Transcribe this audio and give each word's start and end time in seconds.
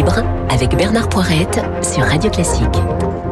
libre 0.00 0.22
avec 0.48 0.74
Bernard 0.78 1.10
Poirette 1.10 1.60
sur 1.82 2.02
Radio 2.06 2.30
Classique. 2.30 2.64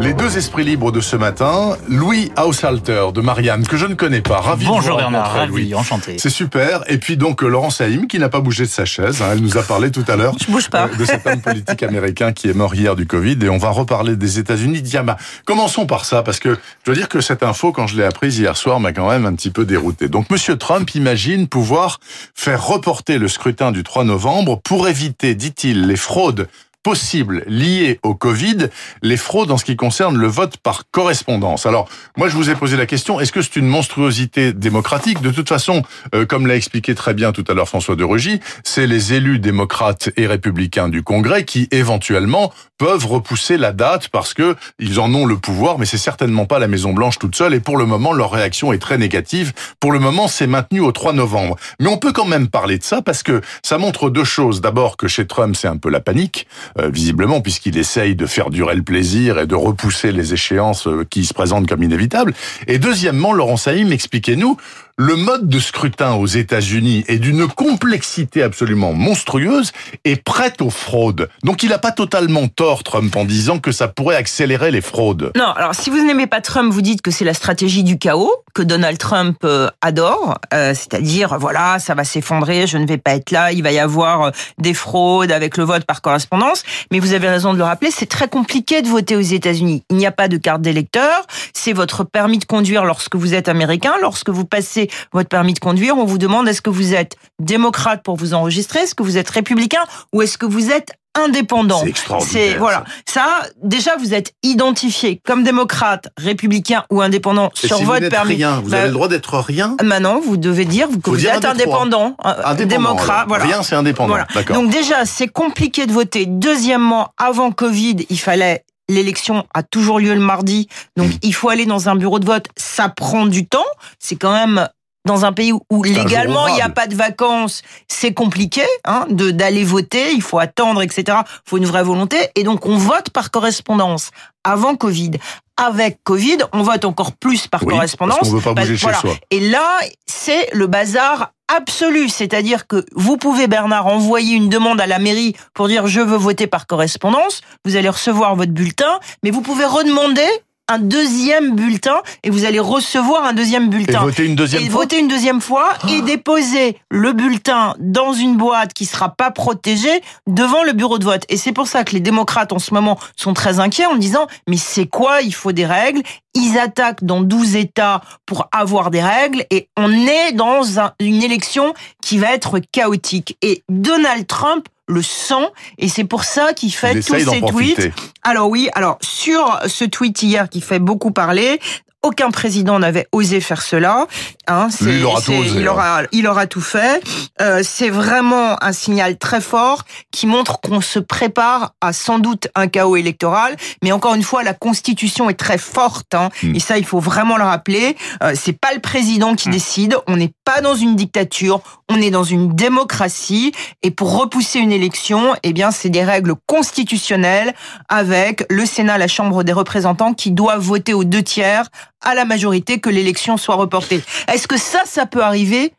Les 0.03 0.13
deux 0.13 0.37
esprits 0.37 0.65
libres 0.65 0.93
de 0.93 1.01
ce 1.01 1.17
matin, 1.17 1.77
Louis 1.89 2.31
Haushalter 2.37 3.07
de 3.13 3.21
Marianne, 3.23 3.67
que 3.67 3.77
je 3.79 3.87
ne 3.87 3.95
connais 3.95 4.21
pas. 4.21 4.41
Ravi 4.41 4.67
Bonjour 4.67 4.97
de 4.99 5.03
vous 5.03 5.11
Bernard, 5.11 5.33
ravi, 5.33 5.49
Louis. 5.51 5.75
enchanté. 5.75 6.19
C'est 6.19 6.31
super. 6.31 6.85
Et 6.87 6.99
puis 6.99 7.17
donc 7.17 7.43
euh, 7.43 7.49
Laurence 7.49 7.81
Haïm, 7.81 8.07
qui 8.07 8.19
n'a 8.21 8.29
pas 8.29 8.41
bougé 8.41 8.65
de 8.65 8.69
sa 8.69 8.85
chaise. 8.85 9.21
hein. 9.23 9.31
elle 9.33 9.41
nous 9.41 9.57
a 9.57 9.63
parlé 9.63 9.91
tout 9.91 10.05
à 10.07 10.15
l'heure 10.17 10.35
Je 10.41 10.47
bouge 10.53 10.69
pas. 10.69 10.85
euh, 10.87 10.97
de 10.97 11.05
cet 11.07 11.27
homme 11.27 11.41
politique 11.41 11.83
américain 11.83 12.33
qui 12.33 12.49
est 12.49 12.55
mort 12.55 12.75
hier 12.77 12.95
du 12.97 13.07
Covid. 13.07 13.39
Et 13.43 13.49
on 13.49 13.59
va 13.59 13.71
reparler 13.71 14.15
des 14.15 14.39
États-Unis. 14.39 14.83
Diama, 14.83 15.17
commençons 15.47 15.87
par 15.87 16.05
ça, 16.05 16.23
parce 16.23 16.39
que 16.39 16.51
je 16.55 16.85
dois 16.85 16.95
dire 16.95 17.09
que 17.09 17.21
cette 17.23 17.43
info, 17.43 17.73
quand 17.73 17.87
je 17.89 17.97
l'ai 17.97 18.05
apprise 18.05 18.39
hier 18.39 18.57
soir, 18.57 18.79
m'a 18.79 18.93
quand 18.93 19.09
même 19.09 19.25
un 19.27 19.35
petit 19.35 19.51
peu 19.51 19.65
dérouté. 19.65 20.09
Donc 20.09 20.31
Monsieur 20.31 20.57
Trump 20.59 20.95
imagine 20.95 21.49
pouvoir 21.49 21.99
faire 22.37 22.65
reporter 22.65 23.19
le 23.19 23.27
scrutin 23.27 23.73
du 23.73 23.83
3 23.83 24.05
novembre 24.05 24.61
pour 24.63 24.87
éviter, 24.87 25.35
dit-il, 25.35 25.87
les 25.89 25.97
fraudes 25.97 26.47
possibles 26.89 27.45
liées 27.49 28.01
au 28.03 28.15
Covid, 28.15 28.71
les 29.03 29.19
fraudes 29.19 29.51
en 29.51 29.59
ce 29.59 29.67
qui 29.67 29.77
concerne 29.77 30.17
le 30.17 30.27
vote 30.27 30.57
par 30.57 30.85
correspondance. 30.91 31.67
Alors, 31.67 31.87
moi, 32.17 32.31
je 32.31 32.35
vous 32.35 32.49
ai 32.49 32.55
posé 32.55 32.79
la 32.79 32.87
question, 32.87 33.21
est-ce 33.21 33.31
que 33.31 33.43
c'est 33.43 33.57
une 33.57 33.67
monstruosité 33.67 34.55
démocratique? 34.55 35.21
De 35.21 35.31
toute 35.31 35.51
façon, 35.51 35.83
euh, 36.15 36.25
comme 36.25 36.47
l'a 36.47 36.57
expliqué 36.57 36.95
très 36.95 37.13
bien 37.13 37.33
tout 37.33 37.45
à 37.47 37.53
l'heure 37.53 37.69
François 37.69 37.95
de 37.95 38.05
Rugy, 38.05 38.41
c'est 38.65 38.87
les 38.87 39.13
élus 39.13 39.39
démocrates 39.39 40.09
et 40.17 40.27
républicains 40.27 40.89
du 40.89 41.03
Congrès 41.03 41.45
qui, 41.45 41.69
éventuellement, 41.73 42.55
peuvent 42.79 43.07
repousser 43.07 43.59
la 43.59 43.73
date 43.73 44.09
parce 44.09 44.33
que 44.33 44.57
ils 44.79 44.99
en 45.01 45.13
ont 45.13 45.27
le 45.27 45.37
pouvoir, 45.37 45.79
mais 45.79 45.85
c'est 45.85 45.99
certainement 45.99 46.47
pas 46.47 46.59
la 46.59 46.69
Maison 46.69 46.93
Blanche 46.95 47.19
toute 47.19 47.35
seule. 47.35 47.53
Et 47.53 47.61
pour 47.61 47.77
le 47.77 47.85
moment, 47.85 48.13
leur 48.13 48.31
réaction 48.31 48.73
est 48.73 48.79
très 48.79 48.97
négative. 48.97 49.53
Pour 49.81 49.93
le 49.93 49.99
moment, 49.99 50.29
c'est 50.29 50.47
maintenu 50.47 50.81
au 50.81 50.93
3 50.93 51.13
novembre. 51.13 51.57
Mais 51.81 51.89
on 51.89 51.99
peut 51.99 52.13
quand 52.13 52.25
même 52.25 52.49
parler 52.49 52.79
de 52.79 52.85
ça 52.85 53.03
parce 53.03 53.23
que 53.23 53.43
ça 53.63 53.77
montre 53.77 54.09
deux 54.09 54.25
choses. 54.25 54.61
D'abord 54.61 54.97
que 54.97 55.09
chez 55.09 55.27
Trump, 55.27 55.57
c'est 55.57 55.69
un 55.69 55.77
peu 55.77 55.91
la 55.91 56.01
panique, 56.01 56.47
euh, 56.81 56.91
visiblement, 56.91 57.41
puisqu'il 57.41 57.77
essaye 57.77 58.15
de 58.15 58.27
faire 58.27 58.51
durer 58.51 58.75
le 58.75 58.83
plaisir 58.83 59.39
et 59.39 59.47
de 59.47 59.55
repousser 59.55 60.13
les 60.13 60.33
échéances 60.33 60.87
euh, 60.87 61.05
qui 61.09 61.25
se 61.25 61.35
présentent 61.35 61.69
comme 61.69 61.83
inévitables. 61.83 62.35
Et 62.67 62.79
deuxièmement, 62.79 63.33
Laurent 63.33 63.57
Saïm, 63.57 63.93
expliquez-nous, 63.93 64.57
le 65.01 65.15
mode 65.15 65.49
de 65.49 65.61
scrutin 65.61 66.15
aux 66.15 66.27
États-Unis 66.27 67.05
est 67.07 67.21
d'une 67.21 67.47
complexité 67.47 68.43
absolument 68.43 68.93
monstrueuse 68.93 69.71
et 70.05 70.17
prête 70.17 70.61
aux 70.61 70.71
fraudes. 70.71 71.29
Donc 71.45 71.63
il 71.63 71.69
n'a 71.69 71.79
pas 71.79 71.93
totalement 71.93 72.49
tort, 72.49 72.83
Trump, 72.83 73.15
en 73.15 73.25
disant 73.25 73.61
que 73.61 73.71
ça 73.71 73.87
pourrait 73.87 74.17
accélérer 74.17 74.73
les 74.73 74.81
fraudes. 74.81 75.31
Non, 75.37 75.53
alors 75.53 75.77
si 75.77 75.89
vous 75.89 76.05
n'aimez 76.05 76.27
pas 76.27 76.41
Trump, 76.41 76.73
vous 76.73 76.83
dites 76.83 77.01
que 77.01 77.13
c'est 77.13 77.25
la 77.25 77.33
stratégie 77.33 77.85
du 77.85 77.97
chaos 77.97 78.33
que 78.55 78.63
Donald 78.63 78.99
Trump 78.99 79.39
euh, 79.45 79.71
adore, 79.83 80.37
euh, 80.53 80.75
c'est-à-dire 80.75 81.39
voilà, 81.39 81.79
ça 81.79 81.95
va 81.95 82.03
s'effondrer, 82.03 82.67
je 82.67 82.77
ne 82.77 82.87
vais 82.87 82.99
pas 82.99 83.15
être 83.15 83.31
là, 83.31 83.53
il 83.53 83.63
va 83.63 83.71
y 83.71 83.79
avoir 83.79 84.23
euh, 84.23 84.31
des 84.59 84.75
fraudes 84.75 85.31
avec 85.31 85.57
le 85.57 85.63
vote 85.63 85.85
par 85.85 86.03
correspondance. 86.03 86.65
Mais 86.91 86.99
vous 86.99 87.13
avez 87.13 87.29
raison 87.29 87.53
de 87.53 87.59
le 87.59 87.65
rappeler, 87.65 87.93
c'est 87.93 88.07
très 88.07 88.27
compliqué 88.27 88.83
de 88.83 88.89
voter 88.89 89.15
aux 89.15 89.21
États-Unis. 89.21 89.85
Il 89.91 89.97
n'y 89.97 90.07
a 90.07 90.13
pas 90.13 90.27
de 90.27 90.39
carte 90.39 90.61
d'électeur, 90.61 91.25
c'est 91.53 91.73
votre 91.73 92.03
permis 92.03 92.39
de 92.39 92.47
conduire 92.47 92.85
lorsque 92.85 93.15
vous 93.15 93.35
êtes 93.35 93.49
américain. 93.49 93.93
Lorsque 94.03 94.31
vous 94.31 94.45
passez 94.45 94.88
votre 95.13 95.29
permis 95.29 95.55
de 95.55 95.59
conduire, 95.59 95.97
on 95.99 96.05
vous 96.05 96.19
demande 96.19 96.49
est-ce 96.49 96.63
que 96.63 96.71
vous 96.71 96.95
êtes 96.95 97.17
démocrate 97.41 98.03
pour 98.03 98.17
vous 98.17 98.35
enregistrer, 98.35 98.81
est-ce 98.81 98.95
que 98.95 99.03
vous 99.03 99.17
êtes 99.17 99.31
républicain 99.31 99.83
ou 100.13 100.23
est-ce 100.23 100.39
que 100.39 100.47
vous 100.47 100.71
êtes 100.71 100.93
indépendant? 101.15 101.83
C'est 102.21 102.55
voilà. 102.55 102.85
Ça, 103.07 103.43
déjà, 103.63 103.97
vous 103.97 104.15
êtes 104.15 104.35
identifié 104.45 105.21
comme 105.25 105.43
démocrate, 105.43 106.09
républicain 106.17 106.85
ou 106.91 107.01
indépendant 107.01 107.51
Et 107.63 107.67
sur 107.67 107.77
si 107.79 107.83
vous 107.83 107.89
votre 107.91 108.03
n'êtes 108.03 108.11
permis. 108.13 108.35
rien, 108.37 108.61
vous 108.61 108.71
Bah, 108.71 108.79
avez 108.79 108.87
le 108.89 108.93
droit 108.93 109.09
d'être 109.09 109.39
rien? 109.39 109.77
Maintenant, 109.83 110.21
vous 110.21 110.37
devez 110.37 110.65
dire 110.65 110.89
que 111.03 111.11
vous 111.11 111.27
êtes 111.27 111.45
indépendant, 111.45 112.17
euh, 112.25 112.31
Indépendant, 112.45 112.67
démocrate. 112.67 113.25
Voilà. 113.29 113.45
Rien, 113.45 113.63
c'est 113.63 113.75
indépendant. 113.75 114.15
Voilà. 114.15 114.27
Donc 114.53 114.71
déjà, 114.71 115.05
c'est 115.07 115.29
compliqué 115.29 115.87
de 115.87 115.93
voter. 115.93 116.27
Deuxièmement, 116.27 117.09
avant 117.19 117.51
Covid, 117.51 117.97
il 118.11 118.19
fallait 118.21 118.65
L'élection 118.91 119.45
a 119.53 119.63
toujours 119.63 119.99
lieu 120.01 120.15
le 120.15 120.21
mardi, 120.21 120.67
donc 120.97 121.09
Hmm. 121.09 121.19
il 121.21 121.35
faut 121.35 121.51
aller 121.51 121.67
dans 121.67 121.91
un 121.91 121.95
bureau 121.95 122.19
de 122.19 122.25
vote. 122.25 122.47
Ça 122.57 122.89
prend 122.89 123.27
du 123.27 123.47
temps. 123.47 123.67
C'est 123.99 124.17
quand 124.17 124.33
même 124.33 124.67
dans 125.09 125.25
un 125.25 125.33
pays 125.33 125.53
où, 125.53 125.83
légalement 125.83 126.47
il 126.49 126.55
n'y 126.55 126.61
a 126.63 126.69
pas 126.69 126.87
de 126.87 126.95
vacances, 126.95 127.63
c'est 127.89 128.15
compliqué 128.15 128.63
hein, 128.85 129.07
de 129.11 129.31
d'aller 129.33 129.65
voter. 129.65 130.13
Il 130.13 130.23
faut 130.23 130.39
attendre, 130.39 130.83
etc. 130.83 131.05
Il 131.09 131.49
faut 131.51 131.57
une 131.57 131.67
vraie 131.67 131.83
volonté, 131.83 132.17
et 132.37 132.45
donc 132.45 132.67
on 132.67 132.77
vote 132.77 133.11
par 133.11 133.31
correspondance. 133.31 134.11
Avant 134.45 134.77
Covid, 134.77 135.13
avec 135.57 135.99
Covid, 136.05 136.39
on 136.53 136.63
vote 136.63 136.85
encore 136.85 137.13
plus 137.13 137.49
par 137.49 137.63
Oui, 137.65 137.75
correspondance. 137.75 138.19
parce 138.19 138.31
qu'on 138.31 138.37
veut 138.37 138.43
pas 138.43 138.55
Bah, 138.55 138.63
bouger 138.63 138.77
chez 138.77 138.83
voilà. 138.85 138.99
soi. 139.01 139.11
Et 139.31 139.41
là, 139.41 139.67
c'est 140.07 140.49
le 140.53 140.67
bazar 140.69 141.33
absolu. 141.49 142.09
C'est-à-dire 142.09 142.67
que 142.67 142.85
vous 142.95 143.17
pouvez, 143.17 143.47
Bernard, 143.49 143.87
envoyer 143.87 144.37
une 144.37 144.49
demande 144.49 144.81
à 144.81 144.87
la 144.87 144.99
mairie 144.99 145.35
pour 145.55 145.67
dire 145.69 145.87
je 145.87 146.01
veux 146.01 146.17
voter 146.17 146.47
par 146.47 146.67
correspondance. 146.67 147.41
Vous 147.65 147.77
allez 147.77 147.89
recevoir 147.89 148.37
votre 148.37 148.53
bulletin, 148.53 149.01
mais 149.25 149.31
vous 149.31 149.41
pouvez 149.41 149.65
redemander 149.65 150.27
un 150.71 150.79
deuxième 150.79 151.55
bulletin 151.57 152.01
et 152.23 152.31
vous 152.31 152.45
allez 152.45 152.61
recevoir 152.61 153.25
un 153.25 153.33
deuxième 153.33 153.65
Et 153.65 153.69
bulletin. 153.69 154.01
voter 154.01 154.25
une 154.27 154.37
deuxième 154.37 154.63
Et 154.63 154.69
fois 154.69 154.81
voter 154.83 154.99
une 155.01 155.09
deuxième 155.09 155.41
fois 155.41 155.71
et 155.89 156.03
déposer 156.03 156.77
le 156.91 157.13
bulletin 157.13 157.75
dans 157.79 158.13
une 158.13 158.37
boîte 158.37 158.73
qui 158.75 158.85
sera 158.85 159.09
pas 159.09 159.31
protégée 159.31 160.03
devant 160.27 160.63
le 160.63 160.73
bureau 160.73 160.99
de 160.99 161.05
vote. 161.05 161.25
Et 161.29 161.37
c'est 161.37 161.53
pour 161.53 161.67
ça 161.69 161.85
que 161.85 161.93
les 161.93 162.01
démocrates 162.01 162.53
en 162.53 162.59
ce 162.59 162.75
moment 162.75 162.99
sont 163.17 163.33
très 163.35 163.61
inquiets 163.61 163.87
en 163.87 163.97
disant 163.97 164.27
mais 164.49 164.57
c'est 164.59 164.87
quoi 164.87 165.23
Il 165.23 165.33
faut 165.35 165.53
des 165.53 165.67
règles? 165.67 166.03
Ils 166.35 166.59
attaquent 166.59 167.03
dans 167.03 167.21
12 167.23 167.57
États 167.57 168.03
pour 168.27 168.49
avoir 168.53 168.91
des 168.91 169.03
règles 169.03 169.45
et 169.51 169.69
on 169.77 169.91
est 169.91 170.33
dans 170.33 170.79
un- 170.79 170.93
une 171.01 171.23
élection 171.23 171.73
qui 172.03 172.19
va 172.19 172.33
être 172.35 172.61
chaotique. 172.73 173.37
Et 173.43 173.63
Donald 173.69 174.27
Trump 174.27 174.67
le 174.89 175.03
sent 175.03 175.35
et 175.79 175.89
c'est 175.89 176.05
pour 176.05 176.25
ça 176.25 176.53
qu'il 176.55 176.69
Il 176.69 176.73
fait 176.73 177.01
tous 177.01 177.19
ces 177.19 177.41
tweets. 177.41 177.93
Alors 178.23 178.49
oui, 178.49 178.69
alors 178.75 178.99
sur 179.01 179.61
ce 179.67 179.85
tweet 179.85 180.23
hier 180.23 180.49
qui 180.49 180.61
fait 180.61 180.79
beaucoup 180.79 181.13
parler, 181.13 181.61
aucun 182.03 182.31
président 182.31 182.79
n'avait 182.79 183.07
osé 183.13 183.41
faire 183.41 183.63
cela. 183.63 184.07
Hein, 184.49 184.69
c'est- 184.71 184.85
Lui, 184.87 184.99
il 184.99 185.05
aura 185.05 185.21
tout 185.21 185.27
c'est- 185.33 185.39
osé, 185.39 185.61
il 185.61 185.69
hein. 185.69 186.03
il 186.13 186.27
aura 186.27 186.47
tout 186.47 186.61
fait. 186.61 187.03
Euh, 187.41 187.61
c'est 187.63 187.91
vraiment 187.91 188.57
un 188.63 188.73
signal 188.73 189.19
très 189.19 189.41
fort 189.41 189.85
qui 190.11 190.27
montre 190.27 190.61
qu'on 190.61 190.81
se 190.81 190.99
prépare 190.99 191.73
à 191.83 191.93
sans 191.93 192.19
doute 192.19 192.49
un 192.55 192.67
chaos 192.67 192.97
électoral. 192.97 193.57
Mais 193.83 193.93
encore 193.93 194.15
une 194.15 194.23
fois, 194.23 194.43
la 194.43 194.55
Constitution 194.55 195.29
est 195.29 195.35
très 195.39 195.59
forte, 195.59 196.15
hein, 196.15 196.31
Hmm. 196.43 196.55
et 196.57 196.61
ça, 196.61 196.79
il 196.79 196.85
faut 196.87 196.99
vraiment 197.01 197.37
le 197.37 197.45
rappeler. 197.45 197.97
Euh, 198.23 198.33
c'est 198.35 198.59
pas 198.59 198.73
le 198.75 198.81
président 198.81 199.35
qui 199.35 199.51
décide. 199.51 199.97
On 200.07 200.17
n'est 200.17 200.33
pas 200.45 200.61
dans 200.63 200.75
une 200.75 200.97
dictature. 200.97 201.61
On 201.91 202.01
est 202.01 202.11
dans 202.11 202.25
une 202.25 202.55
démocratie. 202.55 203.53
Et 203.83 203.91
pour 203.91 204.17
repousser 204.19 204.59
une 204.59 204.73
élection, 204.73 205.35
eh 205.43 205.53
bien, 205.53 205.71
c'est 205.71 205.89
des 205.91 206.05
règles 206.05 206.35
constitutionnelles 206.47 207.55
avec 207.89 208.45
le 208.51 208.65
Sénat, 208.67 208.99
la 208.99 209.09
Chambre 209.09 209.43
des 209.45 209.53
représentants 209.53 210.15
qui 210.15 210.31
doivent 210.31 210.61
voter 210.63 210.95
aux 210.95 211.05
deux 211.05 211.23
tiers 211.23 211.69
à 212.01 212.15
la 212.15 212.25
majorité 212.25 212.81
que 212.81 212.91
l'élection 212.91 213.37
soit 213.37 213.57
reportée. 213.57 214.03
Est-ce 214.33 214.49
que 214.49 214.57
ça, 214.57 214.83
ça 214.85 215.07
peut 215.07 215.23
arriver 215.23 215.73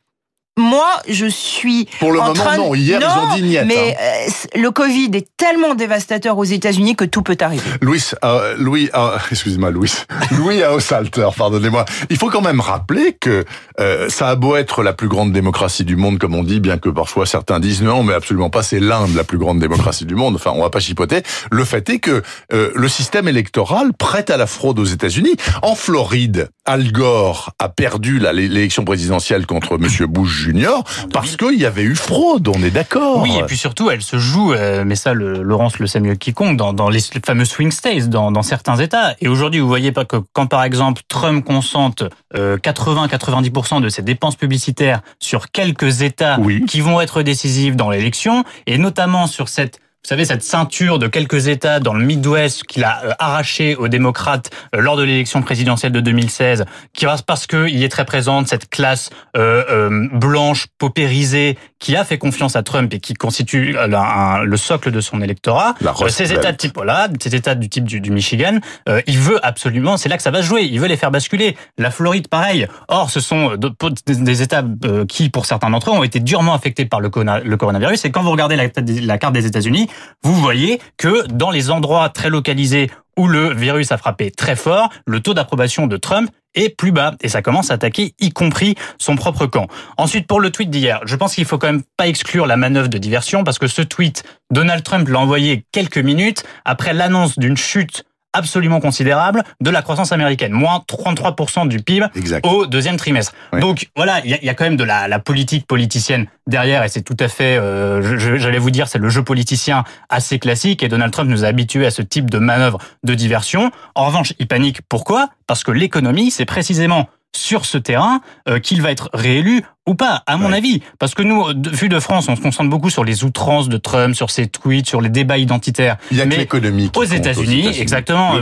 moi, 0.59 0.87
je 1.07 1.25
suis 1.25 1.87
Pour 1.99 2.11
le 2.11 2.19
en 2.19 2.27
moment, 2.27 2.33
train 2.35 2.53
de- 2.53 2.61
non. 2.61 2.75
Hier, 2.75 2.99
ils 3.01 3.05
ont 3.19 3.35
dit 3.35 3.41
niet, 3.43 3.59
Mais 3.65 3.95
hein. 3.99 4.29
euh, 4.55 4.59
le 4.59 4.71
Covid 4.71 5.09
est 5.13 5.27
tellement 5.37 5.73
dévastateur 5.75 6.37
aux 6.37 6.43
États-Unis 6.43 6.95
que 6.95 7.05
tout 7.05 7.21
peut 7.23 7.37
arriver. 7.39 7.63
Louis, 7.81 8.03
euh, 8.23 8.55
Louis, 8.57 8.89
euh, 8.95 9.17
excusez-moi, 9.31 9.71
Louis, 9.71 9.91
Louis 10.37 10.63
Haushalter, 10.63 11.29
pardonnez-moi. 11.35 11.85
Il 12.09 12.17
faut 12.17 12.29
quand 12.29 12.41
même 12.41 12.59
rappeler 12.59 13.13
que 13.19 13.45
euh, 13.79 14.09
ça 14.09 14.29
a 14.29 14.35
beau 14.35 14.55
être 14.55 14.83
la 14.83 14.93
plus 14.93 15.07
grande 15.07 15.31
démocratie 15.31 15.85
du 15.85 15.95
monde, 15.95 16.19
comme 16.19 16.35
on 16.35 16.43
dit, 16.43 16.59
bien 16.59 16.77
que 16.77 16.89
parfois 16.89 17.25
certains 17.25 17.59
disent 17.59 17.81
non, 17.81 18.03
mais 18.03 18.13
absolument 18.13 18.49
pas, 18.49 18.63
c'est 18.63 18.79
l'Inde 18.79 19.15
la 19.15 19.23
plus 19.23 19.37
grande 19.37 19.59
démocratie 19.59 20.05
du 20.05 20.15
monde. 20.15 20.35
Enfin, 20.35 20.51
on 20.55 20.61
va 20.61 20.69
pas 20.69 20.79
chipoter. 20.79 21.23
Le 21.51 21.63
fait 21.65 21.89
est 21.89 21.99
que 21.99 22.21
euh, 22.53 22.71
le 22.75 22.87
système 22.89 23.27
électoral 23.27 23.93
prête 23.97 24.29
à 24.29 24.37
la 24.37 24.47
fraude 24.47 24.79
aux 24.79 24.85
États-Unis. 24.85 25.35
En 25.61 25.75
Floride, 25.75 26.49
Al 26.69 26.91
Gore 26.91 27.49
a 27.57 27.67
perdu 27.67 28.19
l'élection 28.19 28.85
présidentielle 28.85 29.47
contre 29.47 29.79
Monsieur 29.79 30.05
Bush 30.05 30.29
Jr. 30.45 30.83
parce 31.11 31.35
qu'il 31.35 31.59
y 31.59 31.65
avait 31.65 31.81
eu 31.81 31.95
fraude. 31.95 32.47
On 32.47 32.61
est 32.61 32.69
d'accord. 32.69 33.23
Oui, 33.23 33.35
et 33.39 33.43
puis 33.45 33.57
surtout, 33.57 33.89
elle 33.89 34.03
se 34.03 34.19
joue, 34.19 34.53
euh, 34.53 34.83
mais 34.85 34.95
ça, 34.95 35.15
le, 35.15 35.41
Laurence 35.41 35.79
le 35.79 35.87
sait 35.87 35.99
mieux 35.99 36.13
que 36.13 36.19
quiconque, 36.19 36.57
dans, 36.57 36.71
dans 36.71 36.89
les 36.89 36.99
fameux 37.25 37.45
swing 37.45 37.71
states, 37.71 38.07
dans, 38.09 38.31
dans 38.31 38.43
certains 38.43 38.75
États. 38.77 39.15
Et 39.19 39.27
aujourd'hui, 39.27 39.59
vous 39.61 39.67
voyez 39.67 39.91
pas 39.91 40.05
que 40.05 40.17
quand, 40.31 40.45
par 40.45 40.63
exemple, 40.63 41.01
Trump 41.07 41.43
consente 41.43 42.03
euh, 42.35 42.57
80-90% 42.57 43.81
de 43.81 43.89
ses 43.89 44.03
dépenses 44.03 44.35
publicitaires 44.35 45.01
sur 45.17 45.49
quelques 45.49 46.03
États 46.03 46.37
Oui. 46.39 46.65
qui 46.67 46.81
vont 46.81 47.01
être 47.01 47.23
décisifs 47.23 47.75
dans 47.75 47.89
l'élection, 47.89 48.43
et 48.67 48.77
notamment 48.77 49.25
sur 49.25 49.49
cette 49.49 49.79
vous 50.05 50.07
savez, 50.07 50.23
cette 50.23 50.43
ceinture 50.43 50.97
de 50.97 51.07
quelques 51.07 51.47
États 51.49 51.81
dans 51.81 51.93
le 51.93 52.03
Midwest 52.05 52.63
qu'il 52.63 52.85
a 52.85 53.01
euh, 53.03 53.11
arraché 53.19 53.75
aux 53.75 53.89
démocrates 53.89 54.49
euh, 54.73 54.79
lors 54.79 54.95
de 54.95 55.03
l'élection 55.03 55.41
présidentielle 55.41 55.91
de 55.91 55.99
2016, 55.99 56.63
qui 56.93 57.03
va 57.05 57.17
parce 57.27 57.47
qu'il 57.47 57.75
y 57.77 57.83
est 57.83 57.89
très 57.89 58.05
présente 58.05 58.47
cette 58.47 58.69
classe 58.69 59.09
euh, 59.35 59.63
euh, 59.69 60.07
blanche, 60.13 60.67
paupérisée, 60.77 61.57
qui 61.79 61.97
a 61.97 62.05
fait 62.05 62.17
confiance 62.17 62.55
à 62.55 62.63
Trump 62.63 62.93
et 62.93 62.99
qui 63.01 63.13
constitue 63.13 63.77
euh, 63.77 63.87
la- 63.87 64.01
un- 64.01 64.43
le 64.43 64.57
socle 64.57 64.89
de 64.91 65.01
son 65.01 65.21
électorat. 65.21 65.75
La 65.81 65.93
ces 66.09 66.31
États 66.33 66.51
de 66.53 66.57
type, 66.57 66.75
voilà, 66.75 67.09
ces 67.21 67.35
États 67.35 67.55
du 67.55 67.67
type 67.67 67.83
du, 67.83 67.99
du 67.99 68.09
Michigan, 68.09 68.59
il 69.05 69.19
veut 69.19 69.45
absolument, 69.45 69.97
c'est 69.97 70.07
là 70.09 70.15
que 70.15 70.23
ça 70.23 70.31
va 70.31 70.41
se 70.41 70.47
jouer, 70.47 70.63
il 70.63 70.79
veut 70.79 70.87
les 70.87 70.97
faire 70.97 71.11
basculer. 71.11 71.57
La 71.77 71.91
Floride, 71.91 72.29
pareil. 72.29 72.67
Or, 72.87 73.09
ce 73.11 73.19
sont 73.19 73.57
de- 73.57 73.71
des, 74.07 74.41
États 74.41 74.63
qui, 75.09 75.29
pour 75.29 75.45
certains 75.45 75.69
d'entre 75.69 75.89
eux, 75.89 75.93
ont 75.93 76.03
été 76.03 76.19
durement 76.21 76.53
affectés 76.53 76.85
par 76.85 77.01
le, 77.01 77.09
corona- 77.09 77.39
le 77.41 77.57
coronavirus. 77.57 78.05
Et 78.05 78.11
quand 78.11 78.21
vous 78.23 78.31
regardez 78.31 78.55
la, 78.55 78.63
la 79.03 79.17
carte 79.17 79.33
des 79.33 79.45
États-Unis, 79.45 79.87
Vous 80.23 80.35
voyez 80.35 80.79
que 80.97 81.27
dans 81.27 81.51
les 81.51 81.71
endroits 81.71 82.09
très 82.09 82.29
localisés 82.29 82.89
où 83.17 83.27
le 83.27 83.53
virus 83.53 83.91
a 83.91 83.97
frappé 83.97 84.31
très 84.31 84.55
fort, 84.55 84.89
le 85.05 85.19
taux 85.19 85.33
d'approbation 85.33 85.87
de 85.87 85.97
Trump 85.97 86.29
est 86.55 86.69
plus 86.69 86.91
bas 86.91 87.15
et 87.21 87.29
ça 87.29 87.41
commence 87.41 87.69
à 87.69 87.75
attaquer 87.75 88.13
y 88.19 88.31
compris 88.31 88.75
son 88.97 89.15
propre 89.15 89.45
camp. 89.45 89.67
Ensuite 89.97 90.25
pour 90.25 90.39
le 90.39 90.51
tweet 90.51 90.69
d'hier, 90.69 91.01
je 91.05 91.15
pense 91.15 91.35
qu'il 91.35 91.45
faut 91.45 91.57
quand 91.57 91.67
même 91.67 91.83
pas 91.97 92.07
exclure 92.07 92.47
la 92.47 92.57
manœuvre 92.57 92.87
de 92.87 92.97
diversion 92.97 93.43
parce 93.43 93.59
que 93.59 93.67
ce 93.67 93.81
tweet 93.81 94.23
Donald 94.51 94.83
Trump 94.83 95.07
l'a 95.07 95.19
envoyé 95.19 95.65
quelques 95.71 95.97
minutes 95.97 96.43
après 96.65 96.93
l'annonce 96.93 97.37
d'une 97.37 97.57
chute 97.57 98.03
absolument 98.33 98.79
considérable 98.79 99.43
de 99.61 99.69
la 99.69 99.81
croissance 99.81 100.11
américaine, 100.11 100.51
moins 100.51 100.83
33% 100.87 101.67
du 101.67 101.79
PIB 101.79 102.07
au 102.43 102.65
deuxième 102.65 102.97
trimestre. 102.97 103.33
Donc 103.59 103.89
voilà, 103.95 104.21
il 104.23 104.37
y, 104.41 104.49
a 104.49 104.53
quand 104.53 104.65
même 104.65 104.77
de 104.77 104.83
la, 104.83 105.07
la, 105.07 105.19
politique 105.19 105.65
politicienne 105.67 106.27
derrière 106.47 106.83
et 106.83 106.89
c'est 106.89 107.01
tout 107.01 107.17
à 107.19 107.27
fait, 107.27 107.57
euh, 107.57 108.17
j'allais 108.37 108.57
vous 108.57 108.71
dire, 108.71 108.87
c'est 108.87 108.99
le 108.99 109.09
jeu 109.09 109.23
politicien 109.23 109.83
assez 110.09 110.39
classique 110.39 110.83
et 110.83 110.87
Donald 110.87 111.11
Trump 111.11 111.29
nous 111.29 111.43
a 111.43 111.47
habitués 111.47 111.85
à 111.85 111.91
ce 111.91 112.01
type 112.01 112.29
de 112.29 112.39
manœuvre 112.39 112.79
de 113.03 113.13
diversion. 113.13 113.71
En 113.95 114.05
revanche, 114.05 114.33
il 114.39 114.47
panique. 114.47 114.81
Pourquoi? 114.87 115.29
Parce 115.47 115.63
que 115.63 115.71
l'économie, 115.71 116.31
c'est 116.31 116.45
précisément 116.45 117.09
sur 117.35 117.65
ce 117.65 117.77
terrain 117.77 118.21
euh, 118.47 118.59
qu'il 118.59 118.81
va 118.81 118.91
être 118.91 119.09
réélu 119.13 119.63
ou 119.87 119.95
pas, 119.95 120.23
à 120.27 120.37
mon 120.37 120.53
avis. 120.53 120.81
Parce 120.99 121.15
que 121.15 121.23
nous, 121.23 121.45
vu 121.71 121.89
de 121.89 121.99
France, 121.99 122.27
on 122.29 122.35
se 122.35 122.41
concentre 122.41 122.69
beaucoup 122.69 122.91
sur 122.91 123.03
les 123.03 123.23
outrances 123.23 123.69
de 123.69 123.77
Trump, 123.77 124.15
sur 124.15 124.29
ses 124.29 124.47
tweets, 124.47 124.87
sur 124.87 125.01
les 125.01 125.09
débats 125.09 125.39
identitaires. 125.39 125.97
Il 126.11 126.17
y 126.17 126.21
a 126.21 126.25
Mais 126.25 126.37
l'économie. 126.37 126.91
Aux 126.95 127.03
États-Unis, 127.03 127.67
exactement, 127.79 128.35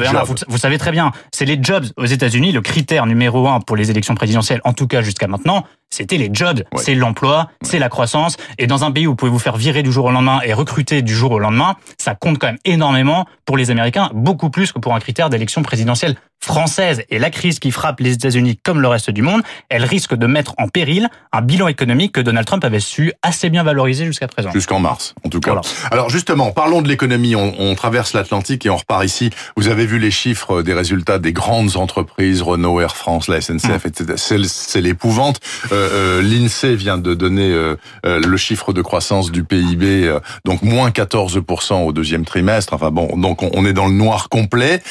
vous, 0.48 0.58
savez 0.58 0.78
très 0.78 0.92
bien, 0.92 1.12
c'est 1.32 1.46
les 1.46 1.58
jobs 1.62 1.86
aux 1.96 2.06
États-Unis, 2.06 2.52
le 2.52 2.62
critère 2.62 3.06
numéro 3.06 3.48
un 3.48 3.62
pour 3.62 3.78
les 3.78 3.90
élections 3.92 4.16
présidentielles, 4.16 4.60
en 4.66 4.74
tout 4.74 4.88
cas 4.88 5.02
jusqu'à 5.02 5.28
maintenant, 5.28 5.64
c'était 5.90 6.18
les 6.18 6.30
jobs, 6.32 6.64
c'est 6.76 6.96
l'emploi, 6.96 7.50
c'est 7.62 7.80
la 7.80 7.90
croissance. 7.90 8.38
Et 8.58 8.68
dans 8.68 8.84
un 8.84 8.92
pays 8.92 9.08
où 9.08 9.12
vous 9.12 9.16
pouvez 9.16 9.32
vous 9.32 9.40
faire 9.40 9.58
virer 9.58 9.84
du 9.84 9.92
jour 9.92 10.06
au 10.06 10.12
lendemain 10.12 10.42
et 10.44 10.54
recruter 10.54 11.02
du 11.02 11.16
jour 11.16 11.32
au 11.32 11.40
lendemain, 11.40 11.76
ça 11.98 12.16
compte 12.16 12.40
quand 12.40 12.48
même 12.48 12.60
énormément 12.66 13.26
pour 13.46 13.58
les 13.58 13.72
Américains, 13.72 14.10
beaucoup 14.14 14.50
plus 14.50 14.72
que 14.72 14.80
pour 14.80 14.94
un 14.94 15.00
critère 15.00 15.30
d'élection 15.30 15.64
présidentielle 15.64 16.16
française. 16.40 17.04
Et 17.10 17.20
la 17.20 17.30
crise 17.30 17.60
qui 17.60 17.72
frappe 17.72 18.00
les 18.00 18.14
États-Unis 18.14 18.60
comme 18.64 18.82
le 18.82 18.88
reste 18.88 19.10
du 19.10 19.22
monde, 19.22 19.42
elle 19.70 19.84
risque 19.84 20.16
de 20.16 20.28
mettre 20.28 20.54
en 20.58 20.68
péril 20.68 21.10
un 21.32 21.42
bilan 21.42 21.68
économique 21.68 22.14
que 22.14 22.22
Donald 22.22 22.46
Trump 22.46 22.64
avait 22.64 22.80
su 22.80 23.12
assez 23.22 23.50
bien 23.50 23.64
valoriser 23.64 24.06
jusqu'à 24.06 24.28
présent. 24.28 24.52
Jusqu'en 24.52 24.80
mars, 24.80 25.16
en 25.24 25.30
tout 25.30 25.40
cas. 25.40 25.60
Alors 25.92 26.10
justement, 26.10 26.52
parlons 26.52 26.82
de 26.82 26.88
l'économie. 26.88 27.36
On, 27.36 27.54
on, 27.60 27.76
traverse 27.76 28.14
l'Atlantique 28.14 28.66
et 28.66 28.70
on 28.70 28.78
repart 28.78 29.04
ici. 29.04 29.30
Vous 29.56 29.68
avez 29.68 29.86
vu 29.86 30.00
les 30.00 30.12
chiffres 30.12 30.62
des 30.62 30.74
résultats 30.74 31.20
des 31.20 31.34
grandes 31.34 31.78
entreprises, 31.78 32.42
Renault, 32.42 32.82
Air 32.82 32.96
France, 32.96 33.28
la 33.28 33.42
SNCF, 33.42 33.86
mmh. 33.86 33.88
etc. 33.88 34.48
C'est 34.48 34.82
l'épouvante. 34.82 35.40
Euh, 35.72 35.77
euh, 35.78 36.22
L'INSEE 36.22 36.76
vient 36.76 36.98
de 36.98 37.14
donner 37.14 37.52
euh, 37.52 37.76
euh, 38.06 38.20
le 38.20 38.38
chiffre 38.38 38.74
de 38.74 38.82
croissance 38.82 39.32
du 39.32 39.44
PIB, 39.44 40.18
donc 40.46 40.62
moins 40.62 40.90
14% 40.90 41.86
au 41.86 41.92
deuxième 41.92 42.26
trimestre. 42.26 42.74
Enfin 42.74 42.92
bon, 42.92 43.18
donc 43.18 43.44
on 43.44 43.66
est 43.66 43.74
dans 43.74 43.88
le 43.88 43.94
noir 43.94 44.30
complet. 44.30 44.82